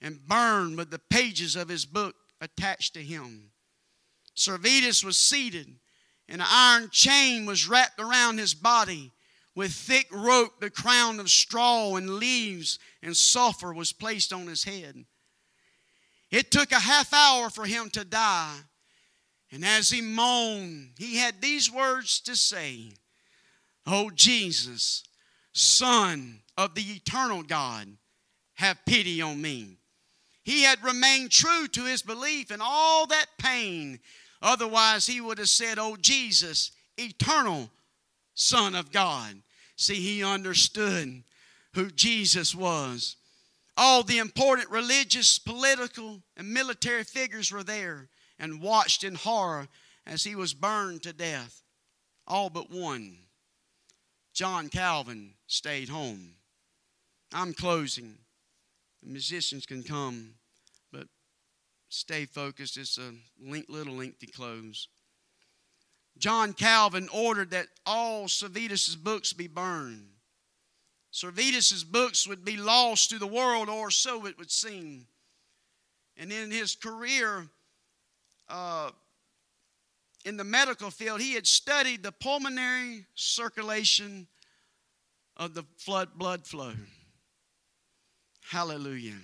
and 0.00 0.26
burned 0.26 0.76
with 0.76 0.90
the 0.90 0.98
pages 0.98 1.56
of 1.56 1.68
his 1.68 1.86
book 1.86 2.14
attached 2.40 2.94
to 2.94 3.02
him. 3.02 3.50
Servetus 4.34 5.04
was 5.04 5.18
seated, 5.18 5.66
and 6.28 6.40
an 6.40 6.48
iron 6.48 6.88
chain 6.90 7.46
was 7.46 7.68
wrapped 7.68 8.00
around 8.00 8.38
his 8.38 8.54
body. 8.54 9.12
With 9.54 9.72
thick 9.72 10.06
rope, 10.12 10.60
the 10.60 10.70
crown 10.70 11.18
of 11.18 11.28
straw 11.28 11.96
and 11.96 12.16
leaves 12.18 12.78
and 13.02 13.16
sulfur 13.16 13.72
was 13.72 13.92
placed 13.92 14.32
on 14.32 14.46
his 14.46 14.64
head. 14.64 15.04
It 16.30 16.50
took 16.50 16.70
a 16.70 16.78
half 16.78 17.12
hour 17.12 17.50
for 17.50 17.66
him 17.66 17.90
to 17.90 18.04
die, 18.04 18.56
and 19.50 19.64
as 19.64 19.90
he 19.90 20.00
moaned, 20.00 20.92
he 20.98 21.16
had 21.16 21.40
these 21.40 21.70
words 21.70 22.20
to 22.20 22.36
say 22.36 22.92
Oh, 23.86 24.10
Jesus, 24.10 25.04
Son 25.52 26.40
of 26.56 26.74
the 26.74 26.82
eternal 26.82 27.42
God, 27.42 27.88
have 28.54 28.84
pity 28.86 29.22
on 29.22 29.40
me. 29.40 29.78
He 30.42 30.62
had 30.62 30.82
remained 30.82 31.30
true 31.30 31.66
to 31.68 31.84
his 31.84 32.02
belief 32.02 32.50
in 32.50 32.60
all 32.62 33.06
that 33.06 33.26
pain. 33.38 34.00
Otherwise, 34.42 35.06
he 35.06 35.20
would 35.20 35.38
have 35.38 35.48
said, 35.48 35.78
Oh, 35.78 35.96
Jesus, 35.96 36.72
eternal 36.96 37.70
Son 38.34 38.74
of 38.74 38.92
God. 38.92 39.42
See, 39.76 39.94
he 39.94 40.24
understood 40.24 41.22
who 41.74 41.90
Jesus 41.90 42.54
was. 42.54 43.16
All 43.76 44.02
the 44.02 44.18
important 44.18 44.70
religious, 44.70 45.38
political, 45.38 46.22
and 46.36 46.52
military 46.52 47.04
figures 47.04 47.50
were 47.50 47.62
there 47.62 48.08
and 48.38 48.60
watched 48.60 49.04
in 49.04 49.14
horror 49.14 49.68
as 50.06 50.24
he 50.24 50.34
was 50.34 50.52
burned 50.52 51.02
to 51.04 51.12
death. 51.12 51.62
All 52.26 52.50
but 52.50 52.70
one. 52.70 53.18
John 54.32 54.68
Calvin 54.68 55.34
stayed 55.46 55.88
home. 55.88 56.34
I'm 57.32 57.52
closing. 57.52 58.18
The 59.02 59.10
musicians 59.10 59.66
can 59.66 59.82
come, 59.82 60.34
but 60.92 61.06
stay 61.88 62.26
focused. 62.26 62.76
It's 62.76 62.98
a 62.98 63.12
little 63.68 63.94
lengthy 63.94 64.26
close. 64.26 64.88
John 66.18 66.52
Calvin 66.52 67.08
ordered 67.12 67.50
that 67.50 67.68
all 67.86 68.28
Servetus's 68.28 68.96
books 68.96 69.32
be 69.32 69.46
burned. 69.46 70.08
Servetus's 71.10 71.82
books 71.82 72.28
would 72.28 72.44
be 72.44 72.56
lost 72.56 73.10
to 73.10 73.18
the 73.18 73.26
world, 73.26 73.68
or 73.68 73.90
so 73.90 74.26
it 74.26 74.38
would 74.38 74.50
seem. 74.50 75.06
And 76.16 76.30
in 76.30 76.50
his 76.50 76.76
career 76.76 77.48
uh, 78.48 78.90
in 80.24 80.36
the 80.36 80.44
medical 80.44 80.90
field, 80.90 81.20
he 81.20 81.34
had 81.34 81.46
studied 81.46 82.02
the 82.02 82.12
pulmonary 82.12 83.06
circulation 83.14 84.26
of 85.36 85.54
the 85.54 85.64
flood 85.76 86.10
blood 86.14 86.46
flow. 86.46 86.72
Hallelujah. 88.50 89.16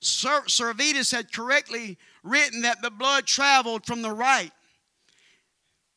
Servetus 0.00 1.10
had 1.10 1.32
correctly 1.32 1.96
written 2.22 2.62
that 2.62 2.82
the 2.82 2.90
blood 2.90 3.26
traveled 3.26 3.86
from 3.86 4.02
the 4.02 4.10
right 4.10 4.52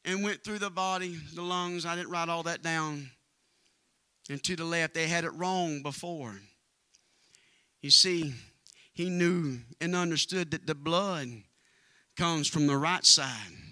and 0.05 0.23
went 0.23 0.43
through 0.43 0.59
the 0.59 0.69
body, 0.69 1.17
the 1.35 1.41
lungs. 1.41 1.85
I 1.85 1.95
didn't 1.95 2.11
write 2.11 2.29
all 2.29 2.43
that 2.43 2.63
down. 2.63 3.11
And 4.29 4.41
to 4.43 4.55
the 4.55 4.63
left, 4.63 4.93
they 4.93 5.07
had 5.07 5.25
it 5.25 5.33
wrong 5.33 5.81
before. 5.81 6.39
You 7.81 7.89
see, 7.89 8.33
he 8.93 9.09
knew 9.09 9.59
and 9.81 9.95
understood 9.95 10.51
that 10.51 10.67
the 10.67 10.75
blood 10.75 11.29
comes 12.15 12.47
from 12.47 12.67
the 12.67 12.77
right 12.77 13.05
side 13.05 13.68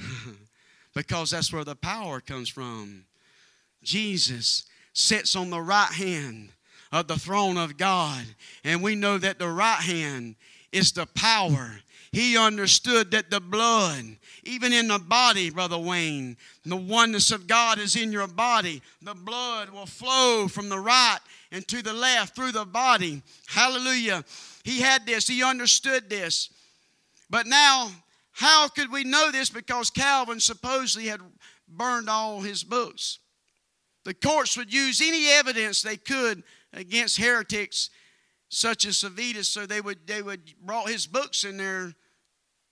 because 0.94 1.30
that's 1.30 1.52
where 1.52 1.64
the 1.64 1.76
power 1.76 2.20
comes 2.20 2.48
from. 2.48 3.04
Jesus 3.82 4.64
sits 4.92 5.36
on 5.36 5.50
the 5.50 5.60
right 5.60 5.92
hand 5.92 6.50
of 6.92 7.06
the 7.06 7.16
throne 7.16 7.56
of 7.56 7.76
God, 7.76 8.24
and 8.64 8.82
we 8.82 8.94
know 8.94 9.18
that 9.18 9.38
the 9.38 9.48
right 9.48 9.80
hand 9.80 10.34
is 10.72 10.92
the 10.92 11.06
power. 11.06 11.80
He 12.12 12.36
understood 12.36 13.12
that 13.12 13.30
the 13.30 13.40
blood, 13.40 14.04
even 14.42 14.72
in 14.72 14.88
the 14.88 14.98
body, 14.98 15.50
Brother 15.50 15.78
Wayne, 15.78 16.36
the 16.64 16.76
oneness 16.76 17.30
of 17.30 17.46
God 17.46 17.78
is 17.78 17.94
in 17.94 18.10
your 18.10 18.26
body. 18.26 18.82
The 19.00 19.14
blood 19.14 19.70
will 19.70 19.86
flow 19.86 20.48
from 20.48 20.68
the 20.68 20.78
right 20.78 21.20
and 21.52 21.66
to 21.68 21.82
the 21.82 21.92
left 21.92 22.34
through 22.34 22.52
the 22.52 22.64
body. 22.64 23.22
Hallelujah. 23.46 24.24
He 24.64 24.80
had 24.80 25.06
this, 25.06 25.28
he 25.28 25.44
understood 25.44 26.10
this. 26.10 26.50
But 27.30 27.46
now, 27.46 27.92
how 28.40 28.68
could 28.68 28.90
we 28.90 29.04
know 29.04 29.30
this? 29.30 29.50
Because 29.50 29.90
Calvin 29.90 30.40
supposedly 30.40 31.08
had 31.08 31.20
burned 31.68 32.08
all 32.08 32.40
his 32.40 32.64
books. 32.64 33.18
The 34.06 34.14
courts 34.14 34.56
would 34.56 34.72
use 34.72 35.02
any 35.02 35.28
evidence 35.28 35.82
they 35.82 35.98
could 35.98 36.42
against 36.72 37.18
heretics 37.18 37.90
such 38.48 38.86
as 38.86 38.96
Servetus, 38.96 39.44
so 39.44 39.66
they 39.66 39.82
would 39.82 40.06
they 40.06 40.22
would 40.22 40.54
brought 40.64 40.88
his 40.88 41.06
books 41.06 41.44
in 41.44 41.58
there 41.58 41.92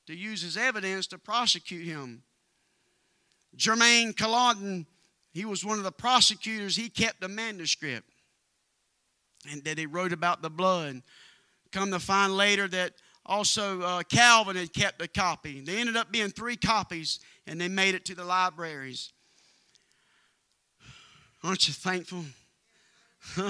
to 0.07 0.17
use 0.17 0.43
as 0.43 0.57
evidence 0.57 1.07
to 1.09 1.19
prosecute 1.19 1.85
him. 1.85 2.23
Germain 3.55 4.15
Colladon, 4.15 4.87
he 5.35 5.45
was 5.45 5.67
one 5.67 5.77
of 5.77 5.85
the 5.85 5.93
prosecutors. 5.93 6.77
He 6.77 6.89
kept 6.89 7.23
a 7.23 7.29
manuscript, 7.29 8.09
and 9.51 9.63
that 9.65 9.77
he 9.77 9.85
wrote 9.85 10.15
about 10.15 10.41
the 10.41 10.49
blood. 10.49 11.03
Come 11.73 11.91
to 11.91 12.01
find 12.01 12.35
later 12.35 12.69
that 12.69 12.95
also 13.29 13.83
uh, 13.83 14.03
Calvin 14.05 14.57
had 14.57 14.73
kept 14.73 15.03
a 15.03 15.07
copy. 15.07 15.61
They 15.61 15.79
ended 15.79 15.97
up 15.97 16.11
being 16.11 16.31
three 16.31 16.57
copies, 16.57 17.21
and 17.47 17.61
they 17.61 17.69
made 17.69 17.95
it 17.95 18.07
to 18.07 18.14
the 18.14 18.25
libraries. 18.25 19.12
Aren't 21.45 21.69
you 21.69 21.75
thankful? 21.75 22.25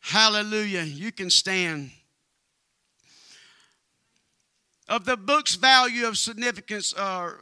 Hallelujah. 0.00 0.82
You 0.82 1.10
can 1.10 1.30
stand. 1.30 1.90
Of 4.88 5.04
the 5.04 5.16
book's 5.16 5.54
value 5.56 6.06
of 6.06 6.16
significance, 6.16 6.94
uh, 6.94 7.32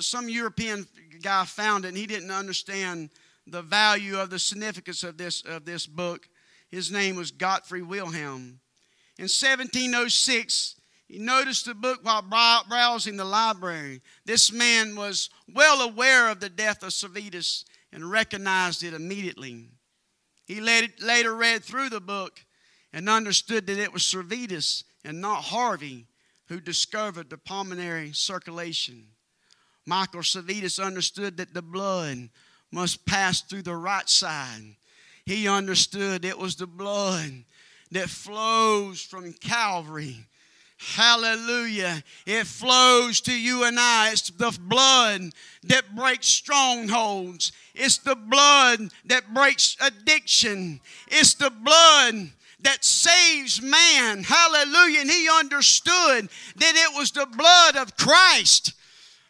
some 0.00 0.28
European 0.28 0.86
guy 1.22 1.44
found 1.44 1.84
it 1.84 1.88
and 1.88 1.96
he 1.96 2.06
didn't 2.06 2.30
understand 2.30 3.10
the 3.46 3.62
value 3.62 4.18
of 4.18 4.30
the 4.30 4.38
significance 4.38 5.02
of 5.02 5.16
this, 5.16 5.42
of 5.42 5.64
this 5.64 5.86
book. 5.86 6.28
His 6.70 6.92
name 6.92 7.16
was 7.16 7.30
Godfrey 7.30 7.82
Wilhelm. 7.82 8.60
In 9.18 9.24
1706, 9.24 10.76
he 11.08 11.18
noticed 11.18 11.64
the 11.64 11.74
book 11.74 12.00
while 12.02 12.22
browsing 12.22 13.16
the 13.16 13.24
library. 13.24 14.00
This 14.24 14.52
man 14.52 14.94
was 14.94 15.30
well 15.52 15.80
aware 15.80 16.28
of 16.28 16.38
the 16.38 16.48
death 16.48 16.82
of 16.82 16.92
Servetus 16.92 17.64
and 17.92 18.10
recognized 18.10 18.82
it 18.82 18.94
immediately. 18.94 19.70
He 20.46 20.60
later 20.60 21.34
read 21.34 21.64
through 21.64 21.88
the 21.88 22.00
book 22.00 22.44
and 22.92 23.08
understood 23.08 23.66
that 23.66 23.78
it 23.78 23.92
was 23.92 24.04
Servetus 24.04 24.84
and 25.04 25.20
not 25.20 25.44
Harvey 25.44 26.06
who 26.46 26.60
discovered 26.60 27.28
the 27.28 27.38
pulmonary 27.38 28.12
circulation. 28.12 29.08
Michael 29.84 30.22
Servetus 30.22 30.78
understood 30.78 31.38
that 31.38 31.54
the 31.54 31.62
blood 31.62 32.30
must 32.70 33.04
pass 33.06 33.40
through 33.40 33.62
the 33.62 33.74
right 33.74 34.08
side. 34.08 34.76
He 35.24 35.48
understood 35.48 36.24
it 36.24 36.38
was 36.38 36.56
the 36.56 36.66
blood 36.66 37.44
that 37.90 38.08
flows 38.08 39.00
from 39.00 39.32
Calvary 39.32 40.26
Hallelujah. 40.78 42.04
It 42.24 42.46
flows 42.46 43.20
to 43.22 43.32
you 43.32 43.64
and 43.64 43.78
I. 43.80 44.10
It's 44.12 44.30
the 44.30 44.56
blood 44.62 45.32
that 45.64 45.96
breaks 45.96 46.28
strongholds. 46.28 47.50
It's 47.74 47.98
the 47.98 48.14
blood 48.14 48.92
that 49.06 49.34
breaks 49.34 49.76
addiction. 49.80 50.80
It's 51.08 51.34
the 51.34 51.50
blood 51.50 52.30
that 52.60 52.84
saves 52.84 53.60
man. 53.60 54.22
Hallelujah. 54.22 55.00
And 55.00 55.10
he 55.10 55.28
understood 55.28 56.28
that 56.56 56.74
it 56.76 56.96
was 56.96 57.10
the 57.10 57.26
blood 57.26 57.76
of 57.76 57.96
Christ. 57.96 58.74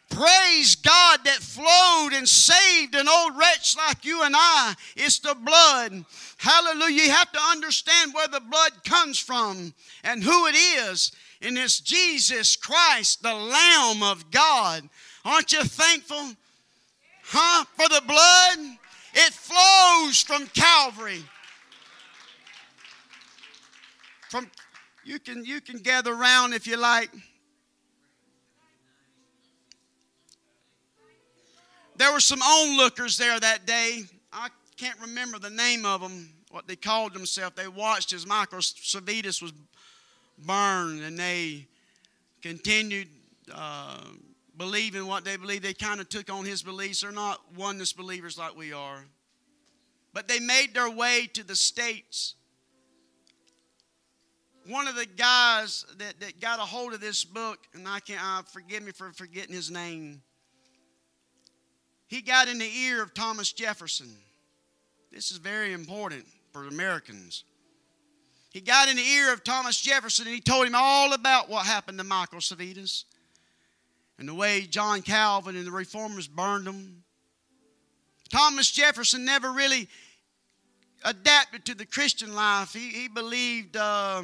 Praise 0.09 0.75
God 0.75 1.19
that 1.23 1.39
flowed 1.39 2.13
and 2.13 2.27
saved 2.27 2.95
an 2.95 3.07
old 3.07 3.37
wretch 3.37 3.77
like 3.77 4.03
you 4.03 4.23
and 4.23 4.35
I. 4.35 4.73
It's 4.95 5.19
the 5.19 5.35
blood. 5.35 6.03
Hallelujah. 6.37 7.03
You 7.03 7.11
have 7.11 7.31
to 7.31 7.39
understand 7.51 8.13
where 8.13 8.27
the 8.27 8.41
blood 8.41 8.83
comes 8.83 9.19
from 9.19 9.73
and 10.03 10.23
who 10.23 10.47
it 10.47 10.55
is 10.55 11.11
and 11.41 11.57
it's 11.57 11.79
Jesus 11.79 12.55
Christ, 12.55 13.23
the 13.23 13.33
Lamb 13.33 14.03
of 14.03 14.29
God. 14.31 14.89
Aren't 15.23 15.53
you 15.53 15.63
thankful? 15.63 16.35
Huh? 17.23 17.65
For 17.75 17.87
the 17.87 18.01
blood? 18.05 18.77
It 19.13 19.33
flows 19.33 20.21
from 20.21 20.47
Calvary. 20.47 21.23
From 24.29 24.49
you 25.03 25.19
can 25.19 25.43
you 25.45 25.61
can 25.61 25.79
gather 25.79 26.13
around 26.13 26.53
if 26.53 26.67
you 26.67 26.77
like. 26.77 27.09
There 31.99 32.13
were 32.13 32.21
some 32.21 32.41
onlookers 32.41 33.17
there 33.17 33.37
that 33.37 33.65
day. 33.65 34.03
I 34.31 34.47
can't 34.77 34.97
remember 35.01 35.37
the 35.37 35.49
name 35.49 35.85
of 35.85 35.99
them, 35.99 36.29
what 36.49 36.65
they 36.65 36.77
called 36.77 37.13
themselves. 37.13 37.57
They 37.57 37.67
watched 37.67 38.13
as 38.13 38.25
Michael 38.25 38.59
Servetus 38.59 39.41
was 39.41 39.51
burned 40.37 41.03
and 41.03 41.19
they 41.19 41.67
continued 42.41 43.09
uh, 43.53 43.97
believing 44.55 45.07
what 45.07 45.25
they 45.25 45.35
believed. 45.35 45.65
They 45.65 45.73
kind 45.73 45.99
of 45.99 46.07
took 46.07 46.31
on 46.31 46.45
his 46.45 46.63
beliefs. 46.63 47.01
They're 47.01 47.11
not 47.11 47.41
oneness 47.57 47.91
believers 47.91 48.37
like 48.37 48.55
we 48.55 48.71
are. 48.71 49.03
But 50.13 50.29
they 50.29 50.39
made 50.39 50.73
their 50.73 50.89
way 50.89 51.29
to 51.33 51.43
the 51.43 51.55
States. 51.55 52.35
One 54.67 54.87
of 54.87 54.95
the 54.95 55.05
guys 55.05 55.85
that, 55.97 56.21
that 56.21 56.39
got 56.39 56.59
a 56.59 56.61
hold 56.61 56.93
of 56.93 57.01
this 57.01 57.25
book, 57.25 57.59
and 57.73 57.85
I 57.85 57.99
can't 57.99 58.23
uh, 58.23 58.43
forgive 58.43 58.83
me 58.83 58.93
for 58.93 59.11
forgetting 59.11 59.53
his 59.53 59.69
name. 59.69 60.21
He 62.09 62.23
got 62.23 62.47
in 62.47 62.57
the 62.57 62.65
ear 62.65 63.03
of 63.03 63.13
Thomas 63.13 63.53
Jefferson. 63.53 64.09
This 65.11 65.29
is 65.29 65.37
very 65.37 65.73
important 65.73 66.25
for 66.51 66.67
Americans. 66.67 67.43
He 68.49 68.61
got 68.61 68.89
in 68.89 68.95
the 68.95 69.03
ear 69.03 69.31
of 69.31 69.43
Thomas 69.43 69.79
Jefferson 69.79 70.25
and 70.25 70.33
he 70.33 70.41
told 70.41 70.65
him 70.65 70.73
all 70.75 71.13
about 71.13 71.49
what 71.49 71.67
happened 71.67 71.99
to 71.99 72.03
Michael 72.03 72.39
Servetus 72.39 73.05
and 74.17 74.27
the 74.27 74.33
way 74.33 74.61
John 74.61 75.03
Calvin 75.03 75.55
and 75.55 75.67
the 75.67 75.71
reformers 75.71 76.27
burned 76.27 76.67
him. 76.67 77.03
Thomas 78.31 78.71
Jefferson 78.71 79.23
never 79.23 79.51
really 79.51 79.87
adapted 81.05 81.63
to 81.65 81.75
the 81.75 81.85
Christian 81.85 82.33
life. 82.33 82.73
He, 82.73 82.89
he 82.89 83.07
believed 83.07 83.77
uh, 83.77 84.23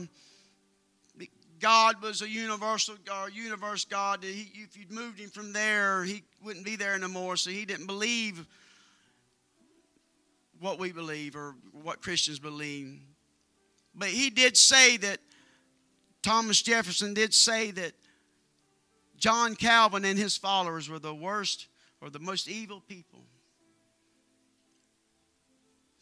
God 1.59 2.01
was 2.01 2.21
a 2.21 2.29
universal 2.29 2.95
or 3.11 3.29
universe 3.29 3.85
God. 3.85 4.23
He, 4.23 4.51
if 4.55 4.77
you'd 4.77 4.91
moved 4.91 5.19
him 5.19 5.29
from 5.29 5.53
there, 5.53 6.03
he 6.03 6.23
wouldn't 6.43 6.65
be 6.65 6.75
there 6.75 6.93
anymore. 6.93 7.37
So 7.37 7.49
he 7.49 7.65
didn't 7.65 7.87
believe 7.87 8.45
what 10.59 10.79
we 10.79 10.91
believe 10.91 11.35
or 11.35 11.55
what 11.71 12.01
Christians 12.01 12.39
believe. 12.39 12.99
But 13.93 14.09
he 14.09 14.29
did 14.29 14.57
say 14.57 14.97
that 14.97 15.19
Thomas 16.21 16.61
Jefferson 16.61 17.13
did 17.13 17.33
say 17.33 17.71
that 17.71 17.93
John 19.17 19.55
Calvin 19.55 20.05
and 20.05 20.17
his 20.17 20.37
followers 20.37 20.89
were 20.89 20.99
the 20.99 21.15
worst 21.15 21.67
or 22.01 22.09
the 22.09 22.19
most 22.19 22.47
evil 22.47 22.81
people 22.81 23.21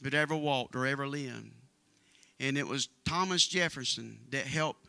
that 0.01 0.13
ever 0.13 0.35
walked 0.35 0.75
or 0.75 0.85
ever 0.85 1.07
lived. 1.07 1.51
And 2.39 2.57
it 2.57 2.67
was 2.67 2.89
Thomas 3.05 3.47
Jefferson 3.47 4.19
that 4.31 4.45
helped 4.45 4.82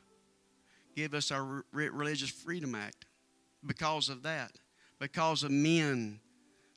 give 0.95 1.14
us 1.14 1.30
our 1.30 1.64
Religious 1.72 2.30
Freedom 2.30 2.74
Act 2.74 3.07
because 3.64 4.09
of 4.09 4.22
that, 4.22 4.53
because 4.99 5.42
of 5.42 5.51
men 5.51 6.20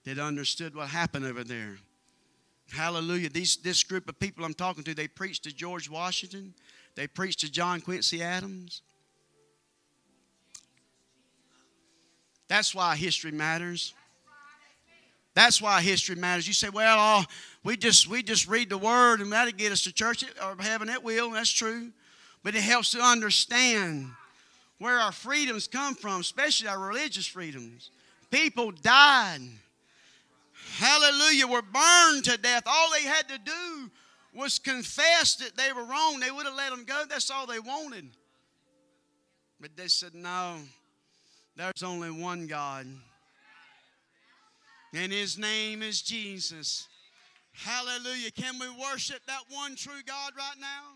that 0.06 0.20
understood 0.20 0.76
what 0.76 0.88
happened 0.88 1.26
over 1.26 1.44
there. 1.44 1.78
Hallelujah. 2.72 3.30
These, 3.30 3.58
this 3.58 3.84
group 3.84 4.10
of 4.10 4.20
people 4.20 4.44
I'm 4.44 4.54
talking 4.54 4.84
to, 4.84 4.94
they 4.94 5.08
preached 5.08 5.44
to 5.44 5.54
George 5.54 5.90
Washington, 5.90 6.54
they 6.96 7.08
preached 7.08 7.40
to 7.42 7.52
John 7.52 7.82
Quincy 7.82 8.22
Adams. 8.22 8.82
That's 12.48 12.74
why 12.74 12.96
history 12.96 13.32
matters. 13.32 13.94
That's 15.38 15.62
why 15.62 15.82
history 15.82 16.16
matters. 16.16 16.48
You 16.48 16.54
say, 16.54 16.70
well, 16.70 16.98
oh, 16.98 17.24
we 17.64 17.78
just 17.78 18.08
we 18.08 18.24
just 18.24 18.48
read 18.48 18.70
the 18.70 18.78
word 18.78 19.22
and 19.22 19.32
that'll 19.32 19.54
get 19.54 19.72
us 19.72 19.84
to 19.84 19.94
church 19.94 20.24
or 20.44 20.56
heaven. 20.60 20.90
It 20.90 21.04
will. 21.04 21.32
That's 21.32 21.52
true, 21.52 21.92
but 22.48 22.56
it 22.56 22.62
helps 22.62 22.92
to 22.92 23.02
understand 23.02 24.10
where 24.80 25.00
our 25.00 25.12
freedoms 25.12 25.68
come 25.68 25.94
from, 25.96 26.22
especially 26.22 26.70
our 26.70 26.80
religious 26.80 27.28
freedoms. 27.28 27.92
People 28.32 28.72
died. 28.72 29.42
Hallelujah. 30.78 31.46
Were 31.46 31.62
burned 31.62 32.24
to 32.24 32.38
death. 32.38 32.64
All 32.66 32.90
they 32.94 33.04
had 33.04 33.28
to 33.28 33.38
do 33.38 33.92
was 34.34 34.60
confess 34.60 35.36
that 35.36 35.58
they 35.58 35.74
were 35.74 35.84
wrong. 35.84 36.22
They 36.22 36.32
would 36.32 36.46
have 36.46 36.56
let 36.56 36.70
them 36.70 36.86
go. 36.86 37.04
That's 37.10 37.30
all 37.30 37.48
they 37.48 37.60
wanted. 37.60 38.06
But 39.60 39.76
they 39.76 39.90
said, 39.90 40.16
no, 40.16 40.56
there's 41.58 41.84
only 41.84 42.12
one 42.12 42.48
God 42.48 42.88
and 44.94 45.12
his 45.12 45.38
name 45.38 45.82
is 45.82 46.02
Jesus. 46.02 46.88
Hallelujah. 47.52 48.32
Can 48.32 48.58
we 48.58 48.70
worship 48.70 49.20
that 49.28 49.42
one 49.50 49.76
true 49.76 50.02
God 50.06 50.32
right 50.38 50.56
now? 50.62 50.96